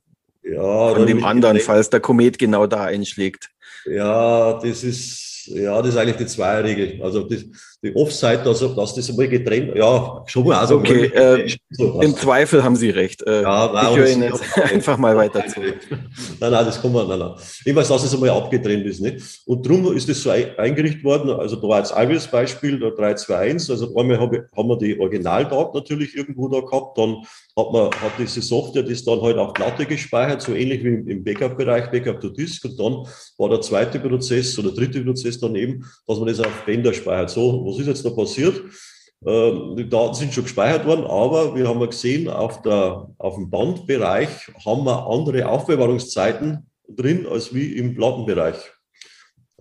ja, 0.43 0.95
von 0.95 1.05
dem 1.05 1.23
anderen, 1.23 1.59
falls 1.59 1.89
der 1.89 1.99
Komet 1.99 2.39
genau 2.39 2.65
da 2.65 2.85
einschlägt. 2.85 3.49
Ja, 3.85 4.53
das 4.53 4.83
ist, 4.83 5.38
ja, 5.47 5.81
das 5.81 5.89
ist 5.93 5.97
eigentlich 5.97 6.17
die 6.17 6.25
Zweierregel. 6.25 7.01
Also 7.01 7.23
die, 7.23 7.51
die 7.83 7.95
Offside, 7.95 8.41
also, 8.41 8.73
dass 8.75 8.93
das 8.95 9.09
einmal 9.09 9.27
getrennt, 9.27 9.75
ja, 9.75 10.23
schon 10.25 10.45
mal. 10.45 10.57
Also 10.57 10.77
okay, 10.77 11.05
äh, 11.05 11.55
im 11.77 12.15
Zweifel 12.15 12.63
haben 12.63 12.75
Sie 12.75 12.89
recht. 12.89 13.21
Äh, 13.25 13.43
ja, 13.43 13.71
nein, 13.73 13.87
ich 13.91 13.97
höre 13.97 14.09
Ihnen 14.09 14.23
jetzt 14.23 14.57
einfach 14.71 14.97
mal 14.97 15.15
weiter 15.15 15.45
zu. 15.47 15.59
nein, 15.59 16.51
nein, 16.51 16.65
das 16.65 16.81
kann 16.81 16.91
man, 16.91 17.07
nein, 17.07 17.19
nein. 17.19 17.33
Ich 17.65 17.75
weiß, 17.75 17.87
dass 17.87 18.03
es 18.03 18.13
einmal 18.13 18.29
abgetrennt 18.31 18.85
ist. 18.85 19.01
Nicht? 19.01 19.41
Und 19.45 19.65
darum 19.65 19.95
ist 19.95 20.09
das 20.09 20.21
so 20.21 20.29
eingerichtet 20.29 21.03
worden. 21.03 21.31
Also 21.31 21.55
da 21.55 21.67
war 21.67 21.79
jetzt 21.79 21.93
Alves 21.93 22.27
Beispiel, 22.27 22.79
der 22.79 22.91
321. 22.91 23.69
Also 23.69 23.95
einmal 23.95 24.19
habe, 24.19 24.47
haben 24.55 24.69
wir 24.69 24.77
die 24.77 24.99
Originaldaten 24.99 25.71
natürlich 25.73 26.15
irgendwo 26.15 26.47
da 26.47 26.61
gehabt. 26.61 26.97
Dann 26.97 27.17
hat 27.57 27.71
man 27.71 27.89
hat 27.91 28.13
diese 28.17 28.41
Software 28.41 28.83
das 28.83 29.03
dann 29.03 29.21
halt 29.21 29.37
auf 29.37 29.53
Platte 29.53 29.85
gespeichert, 29.85 30.41
so 30.41 30.53
ähnlich 30.53 30.83
wie 30.83 31.11
im 31.11 31.23
Backup-Bereich, 31.23 31.91
Backup 31.91 32.19
to 32.21 32.29
Disk. 32.29 32.65
Und 32.65 32.79
dann 32.79 33.05
war 33.37 33.49
der 33.49 33.61
zweite 33.61 33.99
Prozess 33.99 34.57
oder 34.57 34.71
dritte 34.71 35.01
Prozess 35.01 35.28
daneben, 35.37 35.85
dass 36.07 36.17
man 36.17 36.27
das 36.27 36.39
auf 36.39 36.65
Bänder 36.65 36.93
speichert. 36.93 37.29
So, 37.29 37.65
was 37.65 37.77
ist 37.79 37.87
jetzt 37.87 38.05
da 38.05 38.09
passiert? 38.09 38.63
Ähm, 39.25 39.75
die 39.75 39.89
Daten 39.89 40.15
sind 40.15 40.33
schon 40.33 40.45
gespeichert 40.45 40.85
worden, 40.85 41.05
aber 41.05 41.53
wir 41.53 41.67
haben 41.67 41.85
gesehen, 41.87 42.29
auf, 42.29 42.61
der, 42.61 43.09
auf 43.17 43.35
dem 43.35 43.49
Bandbereich 43.49 44.29
haben 44.65 44.85
wir 44.85 45.07
andere 45.07 45.47
Aufbewahrungszeiten 45.49 46.65
drin 46.87 47.27
als 47.27 47.53
wie 47.53 47.73
im 47.73 47.95
Plattenbereich. 47.95 48.57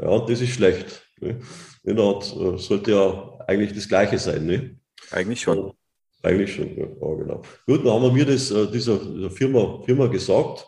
Ja, 0.01 0.19
das 0.21 0.41
ist 0.41 0.51
schlecht. 0.51 1.03
Ne? 1.21 1.41
Das 1.83 2.37
äh, 2.37 2.57
sollte 2.59 2.93
ja 2.93 3.39
eigentlich 3.49 3.75
das 3.75 3.89
Gleiche 3.89 4.19
sein. 4.19 4.47
Ne? 4.47 4.77
Eigentlich 5.11 5.41
schon. 5.41 5.73
Eigentlich 6.23 6.55
schon, 6.55 6.77
ja, 6.77 6.85
genau. 6.85 7.43
Gut, 7.67 7.85
dann 7.85 7.93
haben 7.93 8.03
wir 8.03 8.13
mir 8.13 8.27
das 8.27 8.51
äh, 8.51 8.71
dieser, 8.71 8.99
dieser 8.99 9.31
Firma, 9.31 9.81
Firma 9.85 10.07
gesagt, 10.07 10.67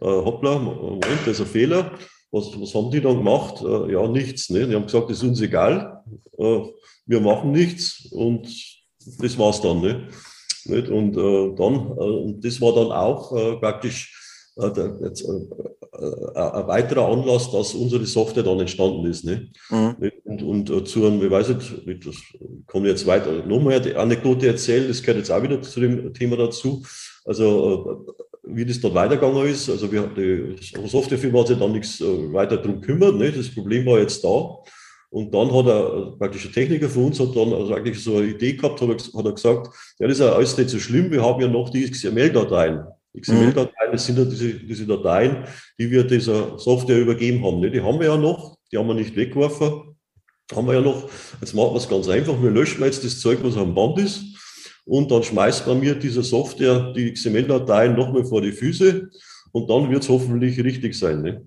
äh, 0.00 0.04
hoppla, 0.04 0.58
Moment, 0.58 1.20
das 1.24 1.38
ist 1.38 1.40
ein 1.40 1.46
Fehler. 1.46 1.92
Was, 2.32 2.58
was 2.58 2.74
haben 2.74 2.90
die 2.90 3.00
dann 3.00 3.18
gemacht? 3.18 3.62
Äh, 3.62 3.92
ja, 3.92 4.08
nichts. 4.08 4.48
Ne? 4.48 4.66
Die 4.66 4.74
haben 4.74 4.86
gesagt, 4.86 5.10
das 5.10 5.18
ist 5.18 5.22
uns 5.22 5.40
egal, 5.42 6.02
äh, 6.38 6.60
wir 7.06 7.20
machen 7.20 7.52
nichts 7.52 8.08
und 8.10 8.48
das 9.18 9.38
war's 9.38 9.60
dann. 9.60 9.82
Ne? 9.82 10.08
Nicht? 10.64 10.88
Und 10.88 11.16
äh, 11.16 11.54
dann, 11.54 11.86
und 11.86 12.42
das 12.42 12.60
war 12.60 12.74
dann 12.74 12.90
auch 12.90 13.60
praktisch 13.60 14.18
jetzt, 14.56 15.28
ein 15.28 15.48
weiterer 16.66 17.08
Anlass, 17.08 17.50
dass 17.50 17.74
unsere 17.74 18.04
Software 18.06 18.42
dann 18.42 18.60
entstanden 18.60 19.06
ist. 19.06 19.24
Ne? 19.24 19.50
Mhm. 19.70 19.96
Und, 20.24 20.70
und 20.70 20.88
zu 20.88 21.06
einem, 21.06 21.22
ich 21.22 21.30
weiß 21.30 21.48
nicht, 21.50 22.06
das 22.06 22.16
kann 22.66 22.82
ich 22.84 22.90
jetzt 22.90 23.06
weiter 23.06 23.44
nochmal 23.46 23.80
die 23.80 23.94
Anekdote 23.94 24.46
erzählen, 24.46 24.88
das 24.88 25.02
gehört 25.02 25.18
jetzt 25.18 25.30
auch 25.30 25.42
wieder 25.42 25.60
zu 25.60 25.80
dem 25.80 26.12
Thema 26.14 26.36
dazu. 26.36 26.82
Also 27.24 28.06
wie 28.44 28.64
das 28.64 28.80
dann 28.80 28.94
weitergegangen 28.94 29.46
ist. 29.46 29.70
Also 29.70 29.90
wir, 29.90 30.06
die 30.06 30.56
Softwarefirma 30.88 31.40
hat 31.40 31.48
sich 31.48 31.58
dann 31.58 31.72
nichts 31.72 32.00
weiter 32.00 32.56
drum 32.56 32.80
gekümmert. 32.80 33.16
Ne? 33.16 33.30
Das 33.30 33.54
Problem 33.54 33.86
war 33.86 34.00
jetzt 34.00 34.22
da. 34.24 34.58
Und 35.10 35.32
dann 35.34 35.52
hat 35.52 35.66
er, 35.66 36.16
praktisch 36.18 36.46
ein 36.46 36.52
Techniker 36.52 36.88
von 36.88 37.04
uns, 37.04 37.20
hat 37.20 37.36
dann 37.36 37.52
also 37.52 37.74
eigentlich 37.74 38.02
so 38.02 38.16
eine 38.16 38.28
Idee 38.28 38.54
gehabt, 38.54 38.80
hat 38.80 38.88
er, 38.88 38.96
hat 38.96 39.26
er 39.26 39.32
gesagt, 39.32 39.68
ja, 39.98 40.06
das 40.08 40.18
ist 40.18 40.24
ja 40.24 40.32
alles 40.32 40.56
nicht 40.56 40.70
so 40.70 40.78
schlimm, 40.78 41.10
wir 41.10 41.22
haben 41.22 41.38
ja 41.38 41.48
noch 41.48 41.68
die 41.68 41.88
XML-Dateien. 41.88 42.84
XML-Dateien, 43.20 43.92
das 43.92 44.06
sind 44.06 44.16
ja 44.16 44.24
diese, 44.24 44.54
diese 44.54 44.86
Dateien, 44.86 45.44
die 45.78 45.90
wir 45.90 46.04
dieser 46.04 46.58
Software 46.58 46.98
übergeben 46.98 47.44
haben. 47.44 47.60
Ne? 47.60 47.70
Die 47.70 47.82
haben 47.82 48.00
wir 48.00 48.06
ja 48.06 48.16
noch, 48.16 48.56
die 48.72 48.78
haben 48.78 48.88
wir 48.88 48.94
nicht 48.94 49.14
weggeworfen, 49.14 49.94
haben 50.54 50.66
wir 50.66 50.74
ja 50.74 50.80
noch. 50.80 51.10
Jetzt 51.42 51.54
machen 51.54 51.74
wir 51.74 51.76
es 51.76 51.88
ganz 51.90 52.08
einfach, 52.08 52.42
wir 52.42 52.50
löschen 52.50 52.82
jetzt 52.82 53.04
das 53.04 53.20
Zeug, 53.20 53.40
was 53.42 53.58
am 53.58 53.74
Band 53.74 53.98
ist, 53.98 54.31
und 54.84 55.10
dann 55.10 55.22
schmeißt 55.22 55.66
man 55.66 55.80
mir 55.80 55.94
dieser 55.94 56.22
Software 56.22 56.92
die 56.92 57.12
XML-Dateien 57.12 57.94
nochmal 57.94 58.24
vor 58.24 58.42
die 58.42 58.52
Füße 58.52 59.08
und 59.52 59.70
dann 59.70 59.90
wird 59.90 60.02
es 60.02 60.08
hoffentlich 60.08 60.62
richtig 60.62 60.94
sein. 60.94 61.22
Ne? 61.22 61.44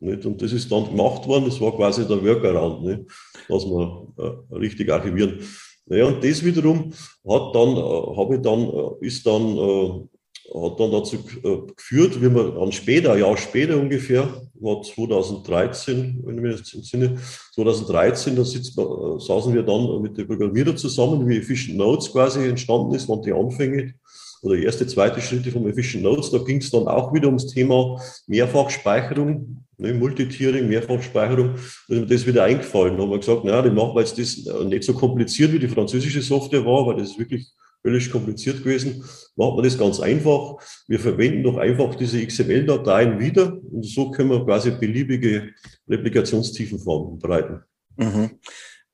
Nicht? 0.00 0.26
Und 0.26 0.40
das 0.42 0.52
ist 0.52 0.70
dann 0.70 0.84
gemacht 0.84 1.26
worden, 1.26 1.46
das 1.46 1.60
war 1.60 1.74
quasi 1.76 2.06
der 2.06 2.22
Workaround, 2.22 2.84
nicht? 2.84 3.00
dass 3.48 3.64
wir 3.64 4.06
äh, 4.18 4.54
richtig 4.56 4.90
archivieren. 4.90 5.40
Naja, 5.86 6.06
und 6.06 6.22
das 6.22 6.44
wiederum 6.44 6.92
hat 7.28 7.54
dann, 7.54 7.76
äh, 7.76 8.16
habe 8.16 8.36
ich 8.36 8.42
dann, 8.42 8.68
äh, 8.68 9.06
ist 9.06 9.26
dann, 9.26 9.56
äh, 9.56 10.15
hat 10.54 10.80
dann 10.80 10.92
dazu 10.92 11.16
äh, 11.16 11.72
geführt, 11.76 12.20
wie 12.20 12.28
man 12.28 12.54
dann 12.54 12.72
später, 12.72 13.12
ein 13.12 13.20
Jahr 13.20 13.36
später 13.36 13.76
ungefähr, 13.76 14.28
war 14.54 14.82
2013, 14.82 16.22
wenn 16.24 16.36
ich 16.36 16.42
mich 16.42 16.56
jetzt 16.58 16.74
entsinne, 16.74 17.18
2013, 17.54 18.36
da 18.36 18.44
sitzt, 18.44 18.78
äh, 18.78 18.82
saßen 19.18 19.54
wir 19.54 19.62
dann 19.62 20.02
mit 20.02 20.16
den 20.16 20.26
Programmierern 20.26 20.76
zusammen, 20.76 21.28
wie 21.28 21.38
Efficient 21.38 21.76
Notes 21.76 22.12
quasi 22.12 22.46
entstanden 22.46 22.94
ist, 22.94 23.08
waren 23.08 23.22
die 23.22 23.32
Anfänge 23.32 23.94
oder 24.42 24.56
erste, 24.56 24.86
zweite 24.86 25.20
Schritte 25.20 25.50
vom 25.50 25.66
Efficient 25.66 26.04
Notes. 26.04 26.30
Da 26.30 26.38
ging 26.38 26.58
es 26.58 26.70
dann 26.70 26.86
auch 26.86 27.12
wieder 27.12 27.26
ums 27.26 27.46
Thema 27.48 28.00
Mehrfachspeicherung, 28.26 29.64
ne, 29.78 29.94
Multitiering, 29.94 30.68
Mehrfachspeicherung. 30.68 31.54
Da 31.88 31.94
ist 31.94 32.00
mir 32.00 32.06
das 32.06 32.26
wieder 32.26 32.44
eingefallen. 32.44 32.96
Da 32.96 33.02
haben 33.02 33.10
wir 33.10 33.18
gesagt, 33.18 33.44
naja, 33.44 33.62
dann 33.62 33.74
machen 33.74 33.94
wir 33.94 34.00
jetzt 34.00 34.18
das 34.18 34.46
äh, 34.46 34.64
nicht 34.64 34.84
so 34.84 34.94
kompliziert, 34.94 35.52
wie 35.52 35.58
die 35.58 35.68
französische 35.68 36.22
Software 36.22 36.64
war, 36.64 36.86
weil 36.86 36.96
das 36.96 37.10
ist 37.10 37.18
wirklich 37.18 37.46
völlig 37.82 38.10
kompliziert 38.10 38.62
gewesen. 38.62 39.04
Machen 39.36 39.58
wir 39.58 39.62
das 39.62 39.78
ganz 39.78 40.00
einfach. 40.00 40.56
Wir 40.88 40.98
verwenden 40.98 41.42
doch 41.42 41.58
einfach 41.58 41.94
diese 41.94 42.24
XML-Dateien 42.24 43.20
wieder 43.20 43.58
und 43.70 43.84
so 43.84 44.10
können 44.10 44.30
wir 44.30 44.44
quasi 44.44 44.70
beliebige 44.70 45.50
Replikationstiefen 45.88 46.78
verbreiten. 46.78 47.62
Mhm. 47.96 48.30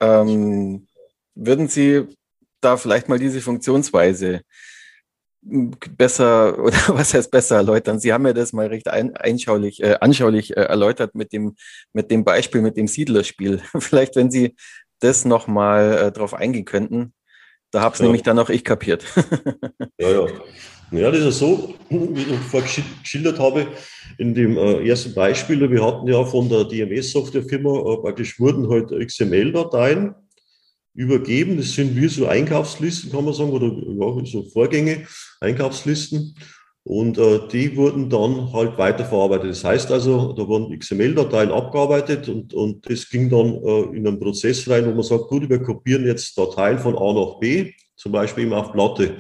Ähm, 0.01 0.87
würden 1.35 1.69
Sie 1.69 2.07
da 2.61 2.77
vielleicht 2.77 3.09
mal 3.09 3.19
diese 3.19 3.41
Funktionsweise 3.41 4.43
besser 5.43 6.59
oder 6.65 6.77
was 6.89 7.15
heißt 7.15 7.31
besser 7.31 7.57
erläutern? 7.57 7.99
Sie 7.99 8.13
haben 8.13 8.27
ja 8.27 8.33
das 8.33 8.53
mal 8.53 8.67
recht 8.67 8.89
ein, 8.89 9.17
einschaulich, 9.17 9.83
äh, 9.83 9.97
anschaulich 10.01 10.57
äh, 10.57 10.63
erläutert 10.63 11.15
mit 11.15 11.33
dem, 11.33 11.57
mit 11.93 12.11
dem 12.11 12.25
Beispiel 12.25 12.63
mit 12.63 12.77
dem 12.77 12.89
Siedlerspiel. 12.89 13.61
Vielleicht, 13.79 14.17
wenn 14.17 14.31
Sie 14.31 14.57
das 15.01 15.25
nochmal 15.25 15.99
äh, 15.99 16.13
drauf 16.13 16.35
eingehen 16.35 16.65
könnten. 16.65 17.13
Da 17.73 17.81
habe 17.81 17.95
es 17.95 17.99
ja. 17.99 18.05
nämlich 18.05 18.23
dann 18.23 18.39
auch 18.39 18.51
ich 18.51 18.65
kapiert. 18.65 19.05
ja, 19.99 20.11
ja. 20.11 20.27
Ja, 20.93 21.11
das 21.11 21.25
ist 21.25 21.39
so, 21.39 21.75
wie 21.89 22.21
ich 22.21 22.39
vorher 22.51 22.69
geschildert 23.03 23.39
habe, 23.39 23.67
in 24.19 24.35
dem 24.35 24.59
äh, 24.59 24.87
ersten 24.87 25.15
Beispiel, 25.15 25.71
wir 25.71 25.83
hatten 25.83 26.07
ja 26.07 26.23
von 26.23 26.51
der 26.51 26.65
DMS-Softwarefirma 26.65 27.95
äh, 27.95 27.97
praktisch 28.03 28.39
wurden 28.39 28.69
halt 28.69 28.91
XML-Dateien 28.91 30.15
übergeben. 30.93 31.57
Das 31.57 31.73
sind 31.73 31.97
wie 31.97 32.09
so 32.09 32.27
Einkaufslisten, 32.27 33.11
kann 33.11 33.25
man 33.25 33.33
sagen, 33.33 33.53
oder 33.53 33.69
ja, 33.69 34.25
so 34.27 34.43
Vorgänge, 34.51 35.07
Einkaufslisten. 35.41 36.35
Und 36.85 37.17
äh, 37.17 37.41
die 37.53 37.77
wurden 37.77 38.11
dann 38.11 38.53
halt 38.53 38.77
weiterverarbeitet. 38.77 39.51
Das 39.51 39.65
heißt 39.65 39.93
also, 39.93 40.33
da 40.33 40.47
wurden 40.49 40.77
XML-Dateien 40.77 41.53
abgearbeitet 41.53 42.29
und, 42.29 42.53
und 42.55 42.91
das 42.91 43.09
ging 43.09 43.31
dann 43.31 43.55
äh, 43.63 43.97
in 43.97 44.07
einen 44.07 44.19
Prozess 44.19 44.69
rein, 44.69 44.87
wo 44.87 44.91
man 44.91 45.05
sagt, 45.05 45.29
gut, 45.29 45.49
wir 45.49 45.63
kopieren 45.63 46.05
jetzt 46.05 46.37
Dateien 46.37 46.79
von 46.79 46.99
A 46.99 47.13
nach 47.13 47.39
B, 47.39 47.73
zum 47.95 48.11
Beispiel 48.11 48.45
eben 48.45 48.53
auf 48.53 48.73
Platte. 48.73 49.17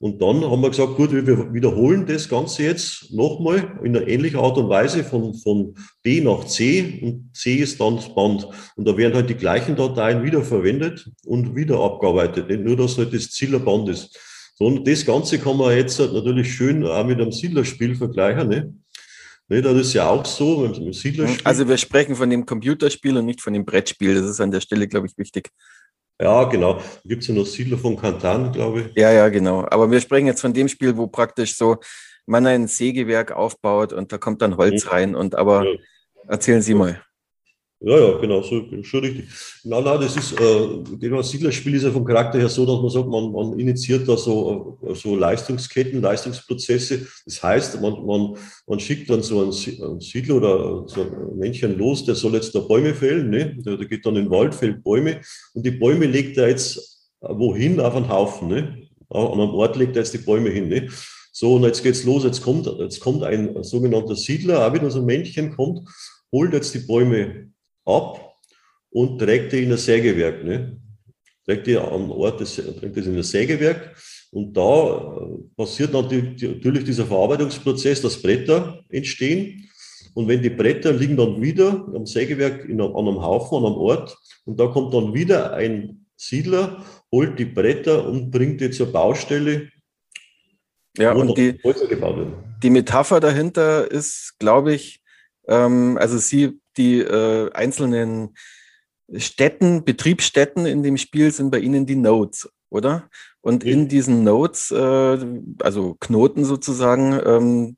Und 0.00 0.20
dann 0.20 0.44
haben 0.50 0.60
wir 0.60 0.70
gesagt, 0.70 0.96
gut, 0.96 1.12
wir 1.12 1.54
wiederholen 1.54 2.04
das 2.06 2.28
Ganze 2.28 2.64
jetzt 2.64 3.12
nochmal 3.12 3.78
in 3.82 3.96
einer 3.96 4.06
ähnlichen 4.06 4.40
Art 4.40 4.58
und 4.58 4.68
Weise 4.68 5.04
von, 5.04 5.34
von 5.34 5.74
B 6.02 6.20
nach 6.20 6.44
C 6.44 7.00
und 7.02 7.34
C 7.34 7.56
ist 7.56 7.80
dann 7.80 7.96
das 7.96 8.14
Band. 8.14 8.48
Und 8.76 8.88
da 8.88 8.96
werden 8.96 9.14
halt 9.14 9.30
die 9.30 9.34
gleichen 9.34 9.76
Dateien 9.76 10.22
wieder 10.22 10.42
verwendet 10.42 11.08
und 11.24 11.54
wieder 11.54 11.80
abgearbeitet. 11.80 12.48
Nicht 12.48 12.64
nur, 12.64 12.76
dass 12.76 12.98
halt 12.98 13.14
das 13.14 13.30
Ziel 13.30 13.54
ein 13.54 13.64
Band 13.64 13.88
ist. 13.88 14.18
So, 14.54 14.66
und 14.66 14.86
das 14.86 15.04
Ganze 15.04 15.38
kann 15.38 15.56
man 15.56 15.76
jetzt 15.76 15.98
natürlich 15.98 16.54
schön 16.54 16.86
auch 16.86 17.04
mit 17.04 17.20
einem 17.20 17.32
Siedlerspiel 17.32 17.96
vergleichen. 17.96 18.48
Ne? 18.48 18.74
Ne, 19.48 19.60
das 19.60 19.74
ist 19.74 19.92
ja 19.94 20.08
auch 20.08 20.24
so, 20.24 20.60
mit 20.60 20.76
einem 20.76 20.92
Siedlerspiel. 20.92 21.44
Also 21.44 21.68
wir 21.68 21.76
sprechen 21.76 22.14
von 22.14 22.30
dem 22.30 22.46
Computerspiel 22.46 23.16
und 23.16 23.26
nicht 23.26 23.42
von 23.42 23.52
dem 23.52 23.64
Brettspiel. 23.64 24.14
Das 24.14 24.24
ist 24.24 24.40
an 24.40 24.50
der 24.50 24.60
Stelle, 24.60 24.88
glaube 24.88 25.06
ich, 25.06 25.18
wichtig. 25.18 25.50
Ja, 26.20 26.44
genau. 26.44 26.74
Da 26.74 26.82
gibt 27.04 27.22
es 27.22 27.28
ja 27.28 27.34
noch 27.34 27.44
Siedler 27.44 27.76
von 27.76 27.96
Kantan, 27.96 28.52
glaube 28.52 28.82
ich. 28.82 28.86
Ja, 28.96 29.10
ja, 29.12 29.28
genau. 29.28 29.66
Aber 29.68 29.90
wir 29.90 30.00
sprechen 30.00 30.26
jetzt 30.26 30.40
von 30.40 30.54
dem 30.54 30.68
Spiel, 30.68 30.96
wo 30.96 31.08
praktisch 31.08 31.56
so 31.56 31.78
man 32.26 32.46
ein 32.46 32.68
Sägewerk 32.68 33.32
aufbaut 33.32 33.92
und 33.92 34.12
da 34.12 34.18
kommt 34.18 34.40
dann 34.40 34.56
Holz 34.56 34.90
rein. 34.90 35.14
Und 35.14 35.34
aber 35.34 35.66
erzählen 36.28 36.62
Sie 36.62 36.74
mal. 36.74 37.02
Ja, 37.86 37.98
ja, 37.98 38.18
genau, 38.18 38.40
so, 38.40 38.64
schon 38.82 39.00
richtig. 39.00 39.26
Na, 39.62 39.78
na, 39.78 39.98
das 39.98 40.16
ist, 40.16 40.32
äh, 40.40 41.08
das 41.10 41.28
Siedlerspiel 41.30 41.74
ist 41.74 41.82
ja 41.82 41.90
vom 41.90 42.06
Charakter 42.06 42.38
her 42.38 42.48
so, 42.48 42.64
dass 42.64 42.80
man 42.80 42.88
sagt, 42.88 43.08
man, 43.08 43.30
man 43.30 43.60
initiiert 43.60 44.08
da 44.08 44.16
so, 44.16 44.78
äh, 44.88 44.94
so 44.94 45.14
Leistungsketten, 45.14 46.00
Leistungsprozesse. 46.00 47.06
Das 47.26 47.42
heißt, 47.42 47.82
man, 47.82 48.06
man, 48.06 48.38
man 48.66 48.80
schickt 48.80 49.10
dann 49.10 49.22
so 49.22 49.42
einen, 49.42 49.52
Siedler 50.00 50.36
oder 50.36 50.88
so 50.88 51.02
ein 51.02 51.36
Männchen 51.38 51.76
los, 51.76 52.06
der 52.06 52.14
soll 52.14 52.32
jetzt 52.34 52.54
da 52.54 52.60
Bäume 52.60 52.94
fällen, 52.94 53.28
ne? 53.28 53.54
Der, 53.56 53.76
der 53.76 53.86
geht 53.86 54.06
dann 54.06 54.16
in 54.16 54.24
den 54.24 54.30
Wald, 54.30 54.54
fällt 54.54 54.82
Bäume 54.82 55.20
und 55.52 55.66
die 55.66 55.72
Bäume 55.72 56.06
legt 56.06 56.38
er 56.38 56.48
jetzt 56.48 57.10
wohin? 57.20 57.80
Auf 57.80 57.96
einen 57.96 58.08
Haufen, 58.08 58.48
ne? 58.48 58.88
An 59.10 59.32
einem 59.32 59.50
Ort 59.50 59.76
legt 59.76 59.94
er 59.96 60.02
jetzt 60.02 60.14
die 60.14 60.24
Bäume 60.24 60.48
hin, 60.48 60.68
ne? 60.68 60.88
So, 61.32 61.56
und 61.56 61.64
jetzt 61.64 61.82
geht's 61.82 62.04
los, 62.04 62.24
jetzt 62.24 62.40
kommt, 62.40 62.66
jetzt 62.78 63.00
kommt 63.00 63.24
ein 63.24 63.62
sogenannter 63.62 64.16
Siedler, 64.16 64.66
auch 64.66 64.72
wieder 64.72 64.90
so 64.90 65.00
ein 65.00 65.04
Männchen 65.04 65.54
kommt, 65.54 65.80
holt 66.32 66.54
jetzt 66.54 66.72
die 66.72 66.78
Bäume 66.78 67.52
ab 67.84 68.34
und 68.90 69.18
trägt 69.18 69.52
die 69.52 69.62
in 69.64 69.72
ein 69.72 69.78
Sägewerk. 69.78 70.44
Ne? 70.44 70.80
Trägt 71.44 71.66
die 71.66 71.76
am 71.76 72.10
Ort, 72.10 72.40
des, 72.40 72.56
trägt 72.56 72.96
das 72.96 73.06
in 73.06 73.16
ein 73.16 73.22
Sägewerk 73.22 73.94
und 74.34 74.52
da 74.56 75.16
äh, 75.16 75.56
passiert 75.56 75.92
natürlich 75.92 76.84
dieser 76.84 77.06
Verarbeitungsprozess, 77.06 78.02
dass 78.02 78.20
Bretter 78.20 78.82
entstehen. 78.88 79.70
Und 80.14 80.26
wenn 80.26 80.42
die 80.42 80.50
Bretter 80.50 80.92
liegen 80.92 81.16
dann 81.16 81.40
wieder 81.40 81.86
am 81.94 82.04
Sägewerk 82.04 82.64
in, 82.64 82.80
an 82.80 82.94
einem 82.94 83.22
Haufen, 83.22 83.58
an 83.58 83.66
einem 83.66 83.76
Ort, 83.76 84.16
und 84.44 84.58
da 84.58 84.66
kommt 84.66 84.92
dann 84.92 85.14
wieder 85.14 85.52
ein 85.54 86.06
Siedler, 86.16 86.84
holt 87.12 87.38
die 87.38 87.44
Bretter 87.44 88.06
und 88.08 88.30
bringt 88.30 88.60
die 88.60 88.70
zur 88.70 88.90
Baustelle. 88.92 89.70
Ja, 90.98 91.12
und 91.12 91.38
die, 91.38 91.60
die 92.62 92.70
Metapher 92.70 93.20
dahinter 93.20 93.90
ist, 93.90 94.34
glaube 94.38 94.74
ich, 94.74 95.00
ähm, 95.46 95.96
also 96.00 96.18
sie 96.18 96.60
die 96.76 97.00
äh, 97.00 97.50
einzelnen 97.52 98.34
Städten, 99.16 99.84
Betriebsstätten 99.84 100.66
in 100.66 100.82
dem 100.82 100.96
Spiel 100.96 101.30
sind 101.30 101.50
bei 101.50 101.58
Ihnen 101.58 101.86
die 101.86 101.96
Nodes, 101.96 102.48
oder? 102.70 103.08
Und 103.40 103.64
ja. 103.64 103.72
in 103.72 103.88
diesen 103.88 104.24
Nodes, 104.24 104.70
äh, 104.70 105.18
also 105.60 105.96
Knoten 106.00 106.44
sozusagen, 106.44 107.20
ähm, 107.24 107.76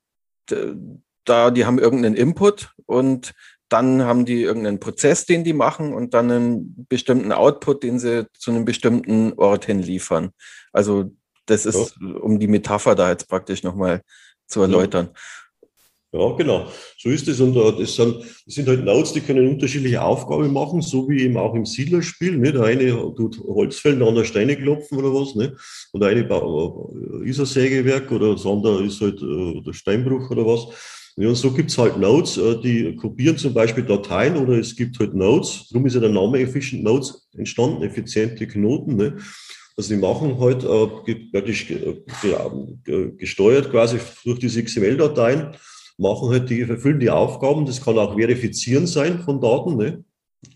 da, 1.25 1.51
die 1.51 1.65
haben 1.67 1.79
irgendeinen 1.79 2.15
Input 2.15 2.73
und 2.87 3.35
dann 3.69 4.05
haben 4.05 4.25
die 4.25 4.43
irgendeinen 4.43 4.79
Prozess, 4.79 5.27
den 5.27 5.43
die 5.43 5.53
machen 5.53 5.93
und 5.93 6.15
dann 6.15 6.31
einen 6.31 6.87
bestimmten 6.89 7.33
Output, 7.33 7.83
den 7.83 7.99
sie 7.99 8.29
zu 8.39 8.53
einem 8.53 8.65
bestimmten 8.65 9.33
Ort 9.33 9.65
hin 9.65 9.81
liefern. 9.81 10.31
Also 10.73 11.11
das 11.47 11.67
ist, 11.67 11.97
ja. 12.01 12.15
um 12.19 12.39
die 12.39 12.47
Metapher 12.49 12.95
da 12.95 13.11
jetzt 13.11 13.29
praktisch 13.29 13.63
nochmal 13.63 14.03
zu 14.47 14.63
erläutern. 14.63 15.11
Ja. 15.13 15.21
Ja, 16.19 16.33
genau. 16.37 16.67
So 16.99 17.11
ist 17.11 17.29
es. 17.29 17.41
Und 17.41 17.57
äh, 17.57 17.73
das, 17.79 17.97
sind, 17.97 18.17
das 18.21 18.55
sind 18.55 18.69
halt 18.69 18.85
Nodes, 18.85 19.13
die 19.13 19.21
können 19.21 19.49
unterschiedliche 19.49 20.03
Aufgaben 20.03 20.53
machen, 20.53 20.81
so 20.81 21.09
wie 21.09 21.23
eben 21.23 21.37
auch 21.37 21.55
im 21.55 21.67
Siedlerspiel. 21.67 22.39
Ne? 22.39 22.53
Der 22.53 22.65
eine 22.65 22.91
tut 23.15 23.39
Holz 23.41 23.79
fällen, 23.79 23.99
der 23.99 24.09
andere 24.09 24.25
Steine 24.25 24.57
klopfen 24.57 24.99
oder 24.99 25.13
was. 25.13 25.35
Ne? 25.35 25.55
Und 25.93 26.01
der 26.01 26.11
eine 26.11 26.21
äh, 26.21 27.29
ist 27.29 27.41
ein 27.41 27.47
Sägewerk 27.47 28.11
oder 28.11 28.33
das 28.33 28.47
andere 28.47 28.85
ist 28.85 29.01
halt 29.01 29.21
äh, 29.21 29.61
der 29.61 29.73
Steinbruch 29.73 30.31
oder 30.31 30.47
was. 30.47 30.69
Und 31.19 31.35
so 31.35 31.51
gibt's 31.51 31.79
halt 31.79 31.99
Nodes, 31.99 32.39
die 32.63 32.95
kopieren 32.95 33.39
zum 33.39 33.55
Beispiel 33.55 33.85
Dateien 33.85 34.37
oder 34.37 34.59
es 34.59 34.77
gibt 34.77 34.99
halt 34.99 35.15
Nodes. 35.15 35.67
Darum 35.71 35.87
ist 35.87 35.95
ja 35.95 36.01
der 36.01 36.11
Name 36.11 36.41
Efficient 36.41 36.85
Nodes 36.85 37.27
entstanden, 37.35 37.83
effiziente 37.83 38.47
Knoten. 38.47 38.97
Ne? 38.97 39.17
Also 39.79 39.95
die 39.95 40.01
machen 40.01 40.39
halt 40.41 40.65
äh, 40.65 40.89
gesteuert 43.17 43.71
quasi 43.71 43.99
durch 44.25 44.39
diese 44.39 44.63
XML-Dateien 44.63 45.55
machen 45.99 46.31
halt 46.31 46.51
die, 46.51 46.61
erfüllen 46.63 47.01
die 47.01 47.11
Aufgaben. 47.11 47.67
Das 47.67 47.83
kann 47.83 47.99
auch 47.99 48.17
verifizieren 48.17 48.87
sein 48.87 49.21
von 49.21 49.41
Daten, 49.41 49.77
ne? 49.77 50.05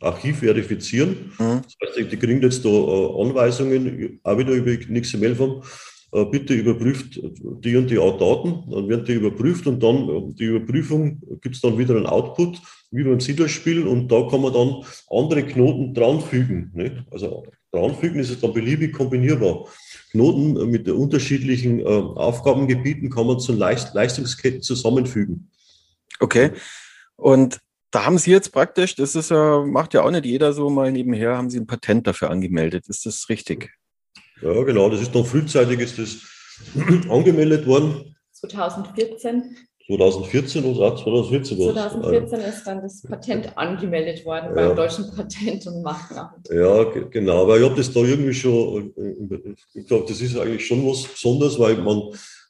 Archiv 0.01 0.39
verifizieren. 0.39 1.33
Mhm. 1.39 1.63
Das 1.81 1.97
heißt, 1.97 2.13
die 2.13 2.17
kriegen 2.17 2.43
jetzt 2.43 2.65
da 2.65 2.69
äh, 2.69 3.23
Anweisungen, 3.23 4.21
auch 4.23 4.39
wieder 4.39 4.53
über 4.53 4.77
XML-Form. 4.77 5.63
Äh, 6.13 6.25
bitte 6.25 6.55
überprüft 6.55 7.21
die 7.65 7.77
und 7.77 7.91
die 7.91 7.97
Daten. 7.97 8.65
Dann 8.71 8.89
werden 8.89 9.05
die 9.05 9.13
überprüft 9.13 9.67
und 9.67 9.83
dann 9.83 10.09
äh, 10.09 10.35
die 10.35 10.45
Überprüfung 10.45 11.21
gibt 11.41 11.55
es 11.55 11.61
dann 11.61 11.79
wieder 11.79 11.97
einen 11.97 12.07
Output, 12.07 12.61
wie 12.91 13.05
beim 13.05 13.21
Siedlerspiel. 13.21 13.87
Und 13.87 14.11
da 14.11 14.27
kann 14.29 14.43
man 14.43 14.53
dann 14.53 14.83
andere 15.09 15.43
Knoten 15.45 15.95
dranfügen. 15.95 16.71
Ne? 16.75 17.05
Also 17.11 17.45
dranfügen 17.73 18.21
ist 18.21 18.31
es 18.31 18.41
dann 18.41 18.53
beliebig 18.53 18.93
kombinierbar. 18.93 19.67
Knoten 20.11 20.71
mit 20.71 20.89
unterschiedlichen 20.89 21.81
äh, 21.81 21.85
Aufgabengebieten 21.85 23.11
kann 23.11 23.27
man 23.27 23.39
zu 23.39 23.53
Leist 23.53 23.95
Leistungsketten 23.95 24.63
zusammenfügen. 24.63 25.51
Okay. 26.19 26.53
Und 27.17 27.59
da 27.91 28.05
haben 28.05 28.19
Sie 28.19 28.31
jetzt 28.31 28.53
praktisch, 28.53 28.95
das 28.95 29.15
ist 29.15 29.31
ja, 29.31 29.65
macht 29.65 29.95
ja 29.95 30.03
auch 30.03 30.11
nicht 30.11 30.25
jeder 30.25 30.53
so 30.53 30.71
mal 30.71 30.93
nebenher, 30.93 31.37
haben 31.37 31.51
Sie 31.51 31.59
ein 31.59 31.67
Patent 31.67 32.07
dafür 32.07 32.31
angemeldet. 32.31 32.89
Ist 32.89 33.07
das 33.07 33.29
richtig? 33.29 33.71
Ja, 34.43 34.63
genau. 34.63 34.89
Das 34.91 35.01
ist 35.01 35.15
dann 35.15 35.25
frühzeitig 35.25 35.81
ist 35.81 35.99
das 35.99 36.19
angemeldet 37.09 37.67
worden. 37.67 38.17
2014. 38.33 39.57
2014 39.97 40.65
oder 40.65 40.97
2014? 40.97 41.59
2014 41.59 42.41
ist 42.41 42.67
dann 42.67 42.83
das 42.83 43.03
Patent 43.03 43.57
angemeldet 43.59 44.25
worden 44.25 44.55
ja. 44.55 44.69
beim 44.69 44.77
Deutschen 44.77 45.11
Patent- 45.15 45.67
und 45.67 45.83
Markenamt. 45.83 46.49
Ja, 46.51 46.85
genau. 46.85 47.43
Aber 47.43 47.59
ich 47.59 47.65
habe 47.65 47.75
das 47.75 47.93
da 47.93 48.01
irgendwie 48.01 48.35
schon, 48.35 48.93
äh, 48.97 49.55
ich 49.75 49.87
glaube, 49.87 50.07
das 50.09 50.21
ist 50.21 50.37
eigentlich 50.37 50.67
schon 50.67 50.87
was 50.87 51.05
Besonderes, 51.05 51.59
weil 51.59 51.77
man, 51.77 52.03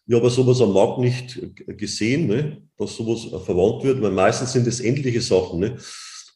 ich 0.07 0.15
habe 0.15 0.29
sowas 0.31 0.61
am 0.61 0.73
Markt 0.73 0.99
nicht 0.99 1.41
gesehen, 1.79 2.27
ne, 2.27 2.63
dass 2.79 2.97
sowas 2.97 3.27
verwandt 3.45 3.85
wird, 3.85 4.03
weil 4.03 4.11
meistens 4.11 4.53
sind 4.53 4.67
es 4.67 4.81
endliche 4.81 5.21
Sachen. 5.21 5.61
Ne. 5.61 5.77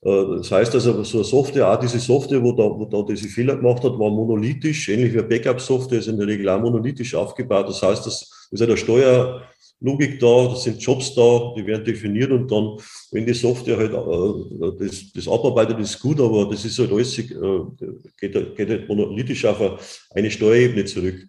Äh, 0.04 0.36
das 0.36 0.50
heißt 0.50 0.74
also, 0.74 1.02
so 1.02 1.18
eine 1.18 1.24
Software, 1.24 1.70
auch 1.70 1.80
diese 1.80 1.98
Software, 1.98 2.42
wo 2.42 2.52
da, 2.52 2.64
wo 2.64 2.84
da 2.84 3.02
diese 3.02 3.28
Fehler 3.28 3.56
gemacht 3.56 3.82
hat, 3.82 3.98
war 3.98 4.10
monolithisch, 4.10 4.88
ähnlich 4.88 5.14
wie 5.14 5.22
Backup-Software, 5.22 5.98
ist 5.98 6.08
in 6.08 6.18
der 6.18 6.26
Regel 6.26 6.48
auch 6.48 6.60
monolithisch 6.60 7.14
aufgebaut. 7.14 7.68
Das 7.68 7.82
heißt, 7.82 8.06
das 8.06 8.48
ist 8.50 8.60
ja 8.60 8.66
der 8.66 8.76
Steuer, 8.76 9.42
Logik 9.80 10.18
da, 10.18 10.48
das 10.48 10.62
sind 10.62 10.80
Jobs 10.80 11.14
da, 11.14 11.52
die 11.56 11.66
werden 11.66 11.84
definiert 11.84 12.30
und 12.30 12.50
dann, 12.50 12.78
wenn 13.10 13.26
die 13.26 13.34
Software 13.34 13.76
halt 13.76 13.92
äh, 13.92 14.86
das, 14.86 15.12
das 15.12 15.28
abarbeitet, 15.28 15.78
ist 15.80 16.00
gut, 16.00 16.20
aber 16.20 16.48
das 16.50 16.64
ist 16.64 16.78
halt 16.78 16.92
alles, 16.92 17.18
äh, 17.18 17.28
geht, 18.20 18.56
geht 18.56 18.68
halt 18.70 18.88
monolithisch 18.88 19.44
auf 19.44 20.06
eine 20.14 20.30
Steuerebene 20.30 20.84
zurück. 20.84 21.26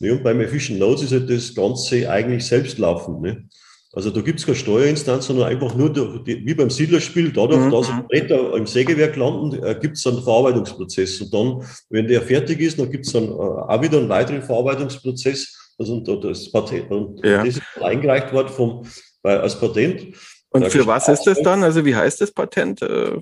Und 0.00 0.22
beim 0.22 0.40
Efficient 0.40 0.78
Nodes 0.78 1.02
ist 1.02 1.12
halt 1.12 1.28
das 1.28 1.54
Ganze 1.54 2.08
eigentlich 2.08 2.46
selbstlaufend. 2.46 3.20
Ne? 3.20 3.48
Also 3.94 4.10
da 4.10 4.20
gibt 4.20 4.38
es 4.38 4.46
keine 4.46 4.56
Steuerinstanz, 4.56 5.26
sondern 5.26 5.48
einfach 5.48 5.74
nur, 5.74 5.90
die, 5.90 6.44
wie 6.44 6.54
beim 6.54 6.70
Siedlerspiel, 6.70 7.32
dadurch, 7.32 7.60
mhm. 7.60 7.70
dass 7.70 7.90
Bretter 8.08 8.54
im 8.54 8.66
Sägewerk 8.66 9.16
landen, 9.16 9.62
äh, 9.62 9.74
gibt 9.80 9.96
es 9.96 10.06
einen 10.06 10.22
Verarbeitungsprozess. 10.22 11.22
Und 11.22 11.32
dann, 11.32 11.62
wenn 11.88 12.06
der 12.06 12.22
fertig 12.22 12.60
ist, 12.60 12.78
dann 12.78 12.90
gibt 12.90 13.06
es 13.06 13.12
dann 13.12 13.24
äh, 13.24 13.32
auch 13.32 13.82
wieder 13.82 13.98
einen 13.98 14.08
weiteren 14.08 14.42
Verarbeitungsprozess 14.42 15.54
also 15.78 16.00
das 16.00 16.50
Patent, 16.50 16.90
und 16.90 17.24
ja. 17.24 17.44
das 17.44 17.56
ist 17.56 17.62
eingereicht 17.80 18.32
worden 18.32 18.48
vom, 18.48 18.86
bei, 19.22 19.38
als 19.38 19.58
Patent. 19.58 20.16
Und 20.50 20.66
für 20.66 20.86
was 20.86 21.08
ist 21.08 21.24
das 21.24 21.40
dann? 21.40 21.62
Also 21.62 21.84
wie 21.84 21.94
heißt 21.94 22.20
das 22.20 22.32
Patent? 22.32 22.82
Äh, 22.82 23.18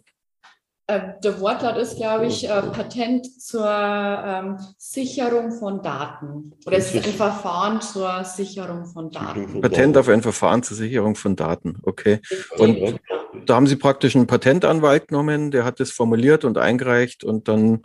der 0.88 1.40
Wortlaut 1.40 1.76
ist, 1.78 1.96
glaube 1.96 2.26
ich, 2.26 2.48
äh, 2.48 2.62
Patent 2.62 3.42
zur 3.42 3.68
ähm, 3.68 4.56
Sicherung 4.78 5.50
von 5.50 5.82
Daten. 5.82 6.52
Oder 6.64 6.76
es 6.76 6.94
ist 6.94 7.04
ein 7.04 7.12
Verfahren 7.12 7.80
zur 7.80 8.22
Sicherung 8.22 8.86
von 8.86 9.10
Daten. 9.10 9.60
Patent 9.60 9.96
auf 9.96 10.08
ein 10.08 10.22
Verfahren 10.22 10.62
zur 10.62 10.76
Sicherung 10.76 11.16
von 11.16 11.34
Daten, 11.34 11.78
okay. 11.82 12.20
Und 12.58 13.00
da 13.46 13.56
haben 13.56 13.66
Sie 13.66 13.74
praktisch 13.74 14.14
einen 14.14 14.28
Patentanwalt 14.28 15.08
genommen, 15.08 15.50
der 15.50 15.64
hat 15.64 15.80
das 15.80 15.90
formuliert 15.90 16.44
und 16.44 16.56
eingereicht 16.56 17.24
und 17.24 17.48
dann 17.48 17.82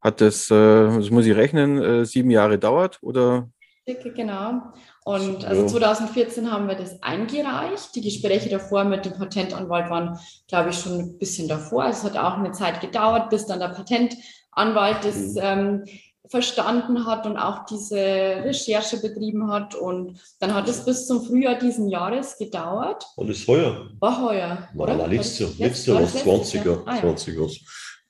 hat 0.00 0.20
das, 0.20 0.50
äh, 0.50 0.54
das 0.54 1.10
muss 1.10 1.26
ich 1.26 1.36
rechnen, 1.36 1.80
äh, 1.80 2.04
sieben 2.04 2.30
Jahre 2.30 2.58
dauert 2.58 2.98
oder? 3.00 3.48
Genau. 3.86 4.72
Und 5.04 5.44
also 5.44 5.66
2014 5.66 6.50
haben 6.50 6.66
wir 6.66 6.76
das 6.76 7.02
eingereicht. 7.02 7.94
Die 7.94 8.00
Gespräche 8.00 8.48
davor 8.48 8.84
mit 8.84 9.04
dem 9.04 9.12
Patentanwalt 9.12 9.90
waren, 9.90 10.18
glaube 10.48 10.70
ich, 10.70 10.78
schon 10.78 10.98
ein 10.98 11.18
bisschen 11.18 11.46
davor. 11.46 11.84
Also 11.84 11.98
es 11.98 12.14
hat 12.14 12.24
auch 12.24 12.38
eine 12.38 12.52
Zeit 12.52 12.80
gedauert, 12.80 13.28
bis 13.28 13.44
dann 13.44 13.60
der 13.60 13.68
Patentanwalt 13.68 15.04
das 15.04 15.34
mhm. 15.34 15.40
ähm, 15.42 15.84
verstanden 16.26 17.04
hat 17.04 17.26
und 17.26 17.36
auch 17.36 17.66
diese 17.66 17.96
Recherche 17.96 18.96
betrieben 18.96 19.52
hat. 19.52 19.74
Und 19.74 20.18
dann 20.40 20.54
hat 20.54 20.68
es 20.68 20.86
bis 20.86 21.06
zum 21.06 21.22
Frühjahr 21.22 21.58
diesen 21.58 21.88
Jahres 21.88 22.38
gedauert. 22.38 23.04
Und 23.16 23.28
ist 23.28 23.46
heuer? 23.46 23.90
War 24.00 24.22
heuer. 24.22 24.68
Nein, 24.72 24.96
oder? 24.96 25.06
letztes 25.06 25.38
Jahr, 25.38 25.50
letztes 25.58 25.86
Jahr 25.86 25.96
war 25.96 26.04
es 26.04 26.54
20er. 26.54 26.78
Ah, 26.86 26.94
ja. 26.94 27.00
20 27.02 27.36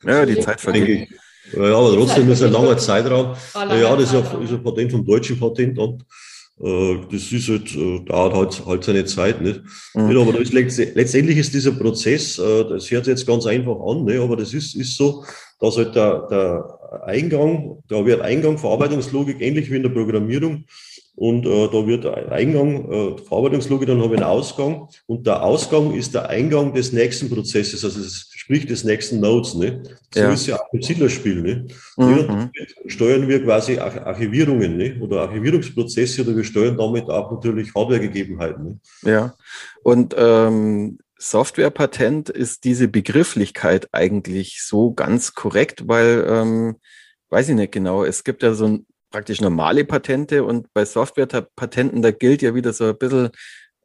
ja, 0.05 0.27
die 0.27 0.39
Zeit 0.39 0.61
vergeht. 0.61 1.09
Ja, 1.53 1.77
aber 1.77 1.93
trotzdem 1.95 2.31
ist 2.31 2.43
ein 2.43 2.53
langer 2.53 2.77
Zeitraum. 2.79 3.35
Ja, 3.55 3.97
das 3.97 4.13
ist 4.13 4.15
ein, 4.15 4.43
ist 4.43 4.53
ein 4.53 4.63
Patent 4.63 4.93
vom 4.93 5.05
deutschen 5.05 5.41
Patentamt. 5.41 6.05
Äh, 6.61 6.99
das 7.11 7.33
ist 7.33 7.49
halt, 7.49 7.75
äh, 7.75 8.01
dauert 8.05 8.35
halt, 8.35 8.67
halt 8.67 8.85
seine 8.85 9.05
Zeit, 9.05 9.43
nicht? 9.43 9.61
Mhm. 9.95 10.17
aber 10.17 10.39
ist, 10.41 10.53
letztendlich 10.53 11.39
ist 11.39 11.53
dieser 11.53 11.73
Prozess, 11.73 12.39
äh, 12.39 12.65
das 12.69 12.91
hört 12.91 13.07
sich 13.07 13.13
jetzt 13.13 13.27
ganz 13.27 13.45
einfach 13.47 13.77
an, 13.81 14.05
ne? 14.05 14.21
aber 14.21 14.37
das 14.37 14.55
ist, 14.55 14.77
ist 14.77 14.97
so, 14.97 15.25
dass 15.59 15.77
halt 15.77 15.97
der, 15.97 16.29
der 16.31 16.79
Eingang, 17.07 17.83
da 17.89 18.07
wird 18.07 18.21
Eingang, 18.21 18.57
Verarbeitungslogik 18.57 19.41
ähnlich 19.41 19.69
wie 19.71 19.77
in 19.77 19.83
der 19.83 19.91
Programmierung 19.91 20.65
und 21.17 21.45
äh, 21.45 21.69
da 21.73 21.87
wird 21.87 22.07
Eingang, 22.07 22.91
äh, 22.91 23.19
Verarbeitungslogik, 23.19 23.89
dann 23.89 24.01
habe 24.01 24.15
ich 24.15 24.21
einen 24.21 24.31
Ausgang 24.31 24.89
und 25.07 25.27
der 25.27 25.43
Ausgang 25.43 25.93
ist 25.93 26.15
der 26.15 26.29
Eingang 26.29 26.73
des 26.73 26.93
nächsten 26.93 27.29
Prozesses, 27.31 27.85
also 27.85 28.01
das, 28.01 28.31
sprich 28.45 28.67
des 28.67 28.85
nächsten 28.85 29.21
Nodes. 29.21 29.55
Ne? 29.55 29.83
So 30.13 30.21
ja. 30.21 30.33
ist 30.33 30.47
ja 30.47 30.57
auch 30.57 30.73
im 30.75 30.83
Zillerspiel. 30.83 31.41
Ne? 31.41 31.67
Mhm. 31.97 32.51
steuern 32.87 33.27
wir 33.27 33.43
quasi 33.43 33.79
Archivierungen 33.79 34.77
ne? 34.77 34.99
oder 35.01 35.23
Archivierungsprozesse 35.23 36.21
oder 36.23 36.37
wir 36.37 36.45
steuern 36.45 36.77
damit 36.77 37.09
auch 37.09 37.33
natürlich 37.33 37.75
Hardwaregegebenheiten. 37.75 38.65
Ne? 38.65 39.11
Ja, 39.11 39.35
und 39.83 40.15
ähm, 40.19 40.99
Softwarepatent 41.17 42.29
ist 42.29 42.65
diese 42.65 42.87
Begrifflichkeit 42.89 43.89
eigentlich 43.93 44.63
so 44.63 44.93
ganz 44.93 45.33
korrekt, 45.33 45.89
weil, 45.89 46.27
ähm, 46.29 46.77
weiß 47.31 47.49
ich 47.49 47.55
nicht 47.55 47.73
genau, 47.73 48.05
es 48.05 48.25
gibt 48.25 48.43
ja 48.43 48.53
so 48.53 48.67
ein 48.67 48.87
praktisch 49.11 49.41
normale 49.41 49.87
Patente 49.87 50.45
und 50.45 50.71
bei 50.75 50.85
Softwarepatenten, 50.85 52.03
da 52.03 52.11
gilt 52.11 52.43
ja 52.43 52.55
wieder 52.55 52.75
so 52.75 52.91
ein 52.91 52.99
bisschen 52.99 53.31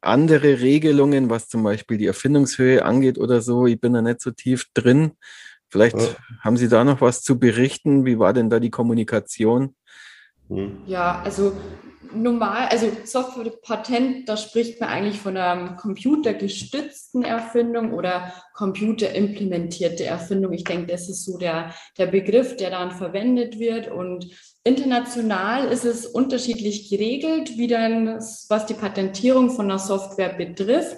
andere 0.02 0.62
Regelungen, 0.62 1.30
was 1.30 1.48
zum 1.48 1.64
Beispiel 1.64 1.98
die 1.98 2.08
Erfindungshöhe 2.08 2.84
angeht 2.86 3.18
oder 3.18 3.42
so. 3.42 3.66
Ich 3.66 3.80
bin 3.80 3.94
da 3.94 4.02
nicht 4.02 4.22
so 4.22 4.32
tief 4.32 4.66
drin. 4.74 5.12
Vielleicht 5.70 5.98
ja. 5.98 6.16
haben 6.42 6.58
Sie 6.58 6.68
da 6.68 6.84
noch 6.84 7.02
was 7.02 7.22
zu 7.22 7.40
berichten. 7.40 8.06
Wie 8.06 8.18
war 8.18 8.34
denn 8.34 8.50
da 8.50 8.60
die 8.60 8.72
Kommunikation? 8.72 9.76
Hm. 10.50 10.82
Ja, 10.88 11.22
also 11.22 11.54
normal, 12.14 12.68
also 12.70 12.92
Softwarepatent, 13.04 14.28
da 14.28 14.38
spricht 14.38 14.80
man 14.80 14.90
eigentlich 14.90 15.20
von 15.20 15.38
einer 15.38 15.76
computergestützten 15.76 17.24
Erfindung 17.24 17.94
oder 17.94 18.34
computerimplementierte 18.54 20.06
Erfindung. 20.06 20.54
Ich 20.54 20.64
denke, 20.64 20.92
das 20.92 21.10
ist 21.10 21.26
so 21.26 21.38
der, 21.38 21.74
der 21.98 22.08
Begriff, 22.08 22.58
der 22.58 22.72
dann 22.72 22.92
verwendet 22.92 23.60
wird. 23.60 23.90
Und 23.90 24.30
international 24.64 25.68
ist 25.68 25.86
es 25.86 26.06
unterschiedlich 26.06 26.90
geregelt, 26.90 27.58
wie 27.58 27.68
dann, 27.68 28.20
was 28.50 28.66
die 28.66 28.74
Patentierung 28.74 29.50
von 29.50 29.66
einer 29.66 29.80
Software 29.80 30.34
betrifft. 30.34 30.98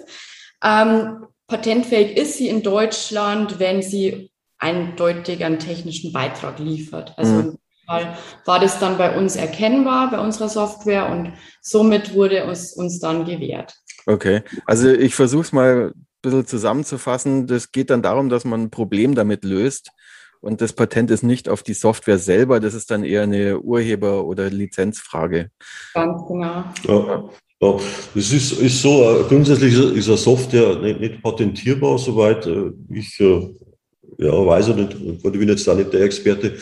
Ähm, 0.62 1.26
patentfähig 1.46 2.16
ist 2.16 2.38
sie 2.38 2.48
in 2.48 2.62
Deutschland, 2.62 3.58
wenn 3.58 3.82
sie 3.82 4.30
eindeutig 4.58 5.44
einen 5.44 5.58
technischen 5.58 6.12
Beitrag 6.12 6.58
liefert. 6.58 7.14
Also 7.16 7.32
mhm. 7.32 7.58
Fall 7.86 8.16
war 8.44 8.60
das 8.60 8.78
dann 8.78 8.98
bei 8.98 9.16
uns 9.16 9.36
erkennbar, 9.36 10.10
bei 10.10 10.18
unserer 10.18 10.48
Software 10.48 11.10
und 11.10 11.32
somit 11.60 12.14
wurde 12.14 12.38
es 12.38 12.72
uns 12.72 12.98
dann 12.98 13.24
gewährt. 13.24 13.74
Okay, 14.06 14.42
also 14.66 14.88
ich 14.88 15.14
versuche 15.14 15.42
es 15.42 15.52
mal 15.52 15.92
ein 15.94 16.06
bisschen 16.22 16.46
zusammenzufassen. 16.46 17.46
Das 17.46 17.72
geht 17.72 17.90
dann 17.90 18.02
darum, 18.02 18.28
dass 18.28 18.44
man 18.44 18.62
ein 18.62 18.70
Problem 18.70 19.14
damit 19.14 19.44
löst 19.44 19.90
und 20.40 20.60
das 20.60 20.72
Patent 20.72 21.10
ist 21.10 21.22
nicht 21.22 21.48
auf 21.48 21.62
die 21.62 21.74
Software 21.74 22.18
selber, 22.18 22.58
das 22.58 22.74
ist 22.74 22.90
dann 22.90 23.04
eher 23.04 23.22
eine 23.22 23.60
Urheber- 23.60 24.24
oder 24.24 24.50
Lizenzfrage. 24.50 25.50
Ganz 25.94 26.20
genau. 26.26 26.64
Ja. 26.84 27.30
Ja, 27.62 27.76
das 28.12 28.32
ist, 28.32 28.60
ist 28.60 28.82
so, 28.82 29.04
äh, 29.04 29.22
grundsätzlich 29.28 29.72
ist 29.72 30.08
eine 30.08 30.16
Software 30.16 30.80
nicht, 30.80 30.98
nicht 30.98 31.22
patentierbar, 31.22 31.96
soweit 31.96 32.44
äh, 32.44 32.72
ich 32.90 33.20
äh, 33.20 33.54
ja, 34.18 34.32
weiß, 34.32 34.70
und 34.70 34.96
ich 35.14 35.22
bin 35.22 35.48
jetzt 35.48 35.68
da 35.68 35.74
nicht 35.74 35.92
der 35.92 36.00
Experte. 36.02 36.56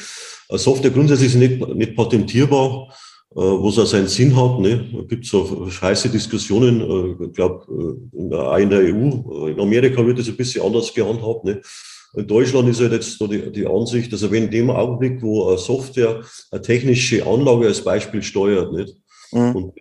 Software 0.58 0.90
grundsätzlich 0.90 1.28
ist 1.28 1.36
nicht, 1.36 1.74
nicht 1.74 1.96
patentierbar, 1.96 2.88
äh, 3.32 3.36
wo 3.36 3.68
es 3.68 3.78
auch 3.78 3.86
seinen 3.86 4.08
Sinn 4.08 4.34
hat. 4.34 4.58
Ne? 4.58 4.88
Da 4.92 5.02
gibt 5.02 5.24
es 5.24 5.30
so 5.30 5.68
heiße 5.80 6.08
Diskussionen, 6.08 6.80
äh, 6.80 7.26
ich 7.26 7.32
glaube, 7.32 7.64
äh, 7.68 8.18
in 8.18 8.30
der 8.70 8.94
EU, 8.94 9.46
in 9.48 9.60
Amerika 9.60 10.04
wird 10.04 10.18
das 10.18 10.28
ein 10.28 10.36
bisschen 10.36 10.64
anders 10.64 10.92
gehandhabt. 10.92 11.44
Ne? 11.44 11.60
In 12.14 12.26
Deutschland 12.26 12.68
ist 12.68 12.80
halt 12.80 12.92
jetzt 12.92 13.18
so 13.18 13.28
die, 13.28 13.52
die 13.52 13.66
Ansicht, 13.66 14.12
dass 14.12 14.28
wenn 14.30 14.44
in 14.44 14.50
dem 14.50 14.70
Augenblick, 14.70 15.22
wo 15.22 15.48
eine 15.48 15.58
Software 15.58 16.22
eine 16.50 16.62
technische 16.62 17.24
Anlage 17.24 17.66
als 17.66 17.84
Beispiel 17.84 18.22
steuert, 18.22 18.72
nicht? 18.72 18.96
Mhm. 19.32 19.54
Und 19.54 19.72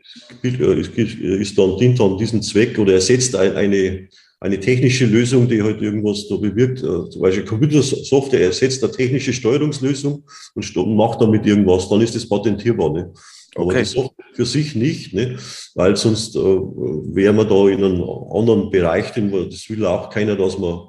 es 0.44 0.88
ist 1.16 1.58
dann, 1.58 1.76
dient 1.78 2.00
dann 2.00 2.20
diesen 2.20 2.44
Zweck 2.44 2.78
oder 2.78 2.94
ersetzt 2.94 3.36
eine, 3.36 4.08
eine 4.42 4.60
technische 4.60 5.06
Lösung, 5.06 5.48
die 5.50 5.62
halt 5.62 5.82
irgendwas 5.82 6.28
da 6.28 6.38
bewirkt. 6.38 6.80
Äh, 6.80 7.10
zum 7.10 7.22
Beispiel 7.22 7.46
Computersoftware 7.46 8.42
ersetzt 8.42 8.84
eine 8.84 8.94
technische 8.94 9.34
Steuerungslösung 9.34 10.24
und 10.56 10.96
macht 10.96 11.22
damit 11.22 11.46
irgendwas, 11.46 11.90
dann 11.90 12.02
ist 12.02 12.16
das 12.16 12.28
patentierbar. 12.28 12.92
Ne? 12.92 13.14
Aber 13.56 13.66
okay. 13.66 13.80
das 13.80 13.92
Software 13.92 14.26
für 14.34 14.46
sich 14.46 14.76
nicht, 14.76 15.14
ne? 15.14 15.38
weil 15.76 15.96
sonst 15.96 16.36
äh, 16.36 16.40
wäre 16.40 17.34
man 17.34 17.50
da 17.50 17.68
in 17.68 17.84
einem 17.84 18.04
anderen 18.32 18.70
Bereich, 18.70 19.12
denn 19.12 19.32
das 19.32 19.70
will 19.70 19.86
auch 19.86 20.10
keiner, 20.10 20.36
dass 20.36 20.58
man, 20.58 20.88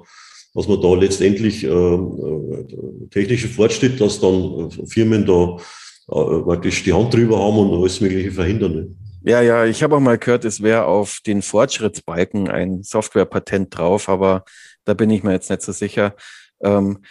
dass 0.53 0.67
man 0.67 0.81
da 0.81 0.93
letztendlich 0.93 1.63
äh, 1.63 1.67
äh 1.67 2.65
technische 3.09 3.49
Fortschritt, 3.49 3.99
dass 3.99 4.21
dann 4.21 4.69
äh, 4.69 4.87
Firmen 4.87 5.25
da 5.25 5.57
äh, 6.07 6.41
praktisch 6.43 6.83
die 6.83 6.93
Hand 6.93 7.13
drüber 7.13 7.39
haben 7.39 7.57
und 7.57 7.81
alles 7.81 7.99
Mögliche 7.99 8.31
verhindern. 8.31 8.75
Ne? 8.75 8.95
Ja, 9.23 9.41
ja, 9.41 9.65
ich 9.65 9.83
habe 9.83 9.95
auch 9.95 9.99
mal 9.99 10.17
gehört, 10.17 10.45
es 10.45 10.63
wäre 10.63 10.85
auf 10.85 11.19
den 11.25 11.41
Fortschrittsbalken 11.41 12.49
ein 12.49 12.81
Softwarepatent 12.81 13.77
drauf, 13.77 14.09
aber 14.09 14.45
da 14.83 14.93
bin 14.95 15.11
ich 15.11 15.23
mir 15.23 15.31
jetzt 15.33 15.49
nicht 15.49 15.61
so 15.61 15.71
sicher. 15.71 16.15
Ähm, 16.61 17.03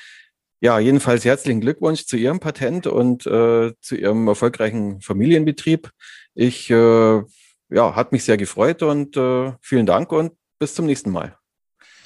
ja, 0.61 0.79
jedenfalls 0.79 1.25
herzlichen 1.25 1.61
Glückwunsch 1.61 2.07
zu 2.07 2.16
Ihrem 2.16 2.40
Patent 2.40 2.87
und 2.87 3.27
äh, 3.27 3.73
zu 3.81 3.96
Ihrem 3.96 4.27
erfolgreichen 4.29 5.01
Familienbetrieb. 5.01 5.90
Ich, 6.35 6.68
äh, 6.70 7.23
ja, 7.70 7.94
hat 7.94 8.12
mich 8.12 8.25
sehr 8.25 8.37
gefreut 8.37 8.83
und 8.83 9.16
äh, 9.16 9.53
vielen 9.61 9.87
Dank 9.87 10.12
und 10.12 10.33
bis 10.59 10.75
zum 10.75 10.87
nächsten 10.87 11.11
Mal. 11.11 11.37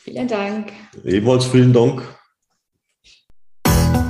Vielen 0.03 0.29
Dank. 0.29 0.73
Ebenfalls 1.03 1.47
vielen 1.47 1.73
Dank. 1.73 2.03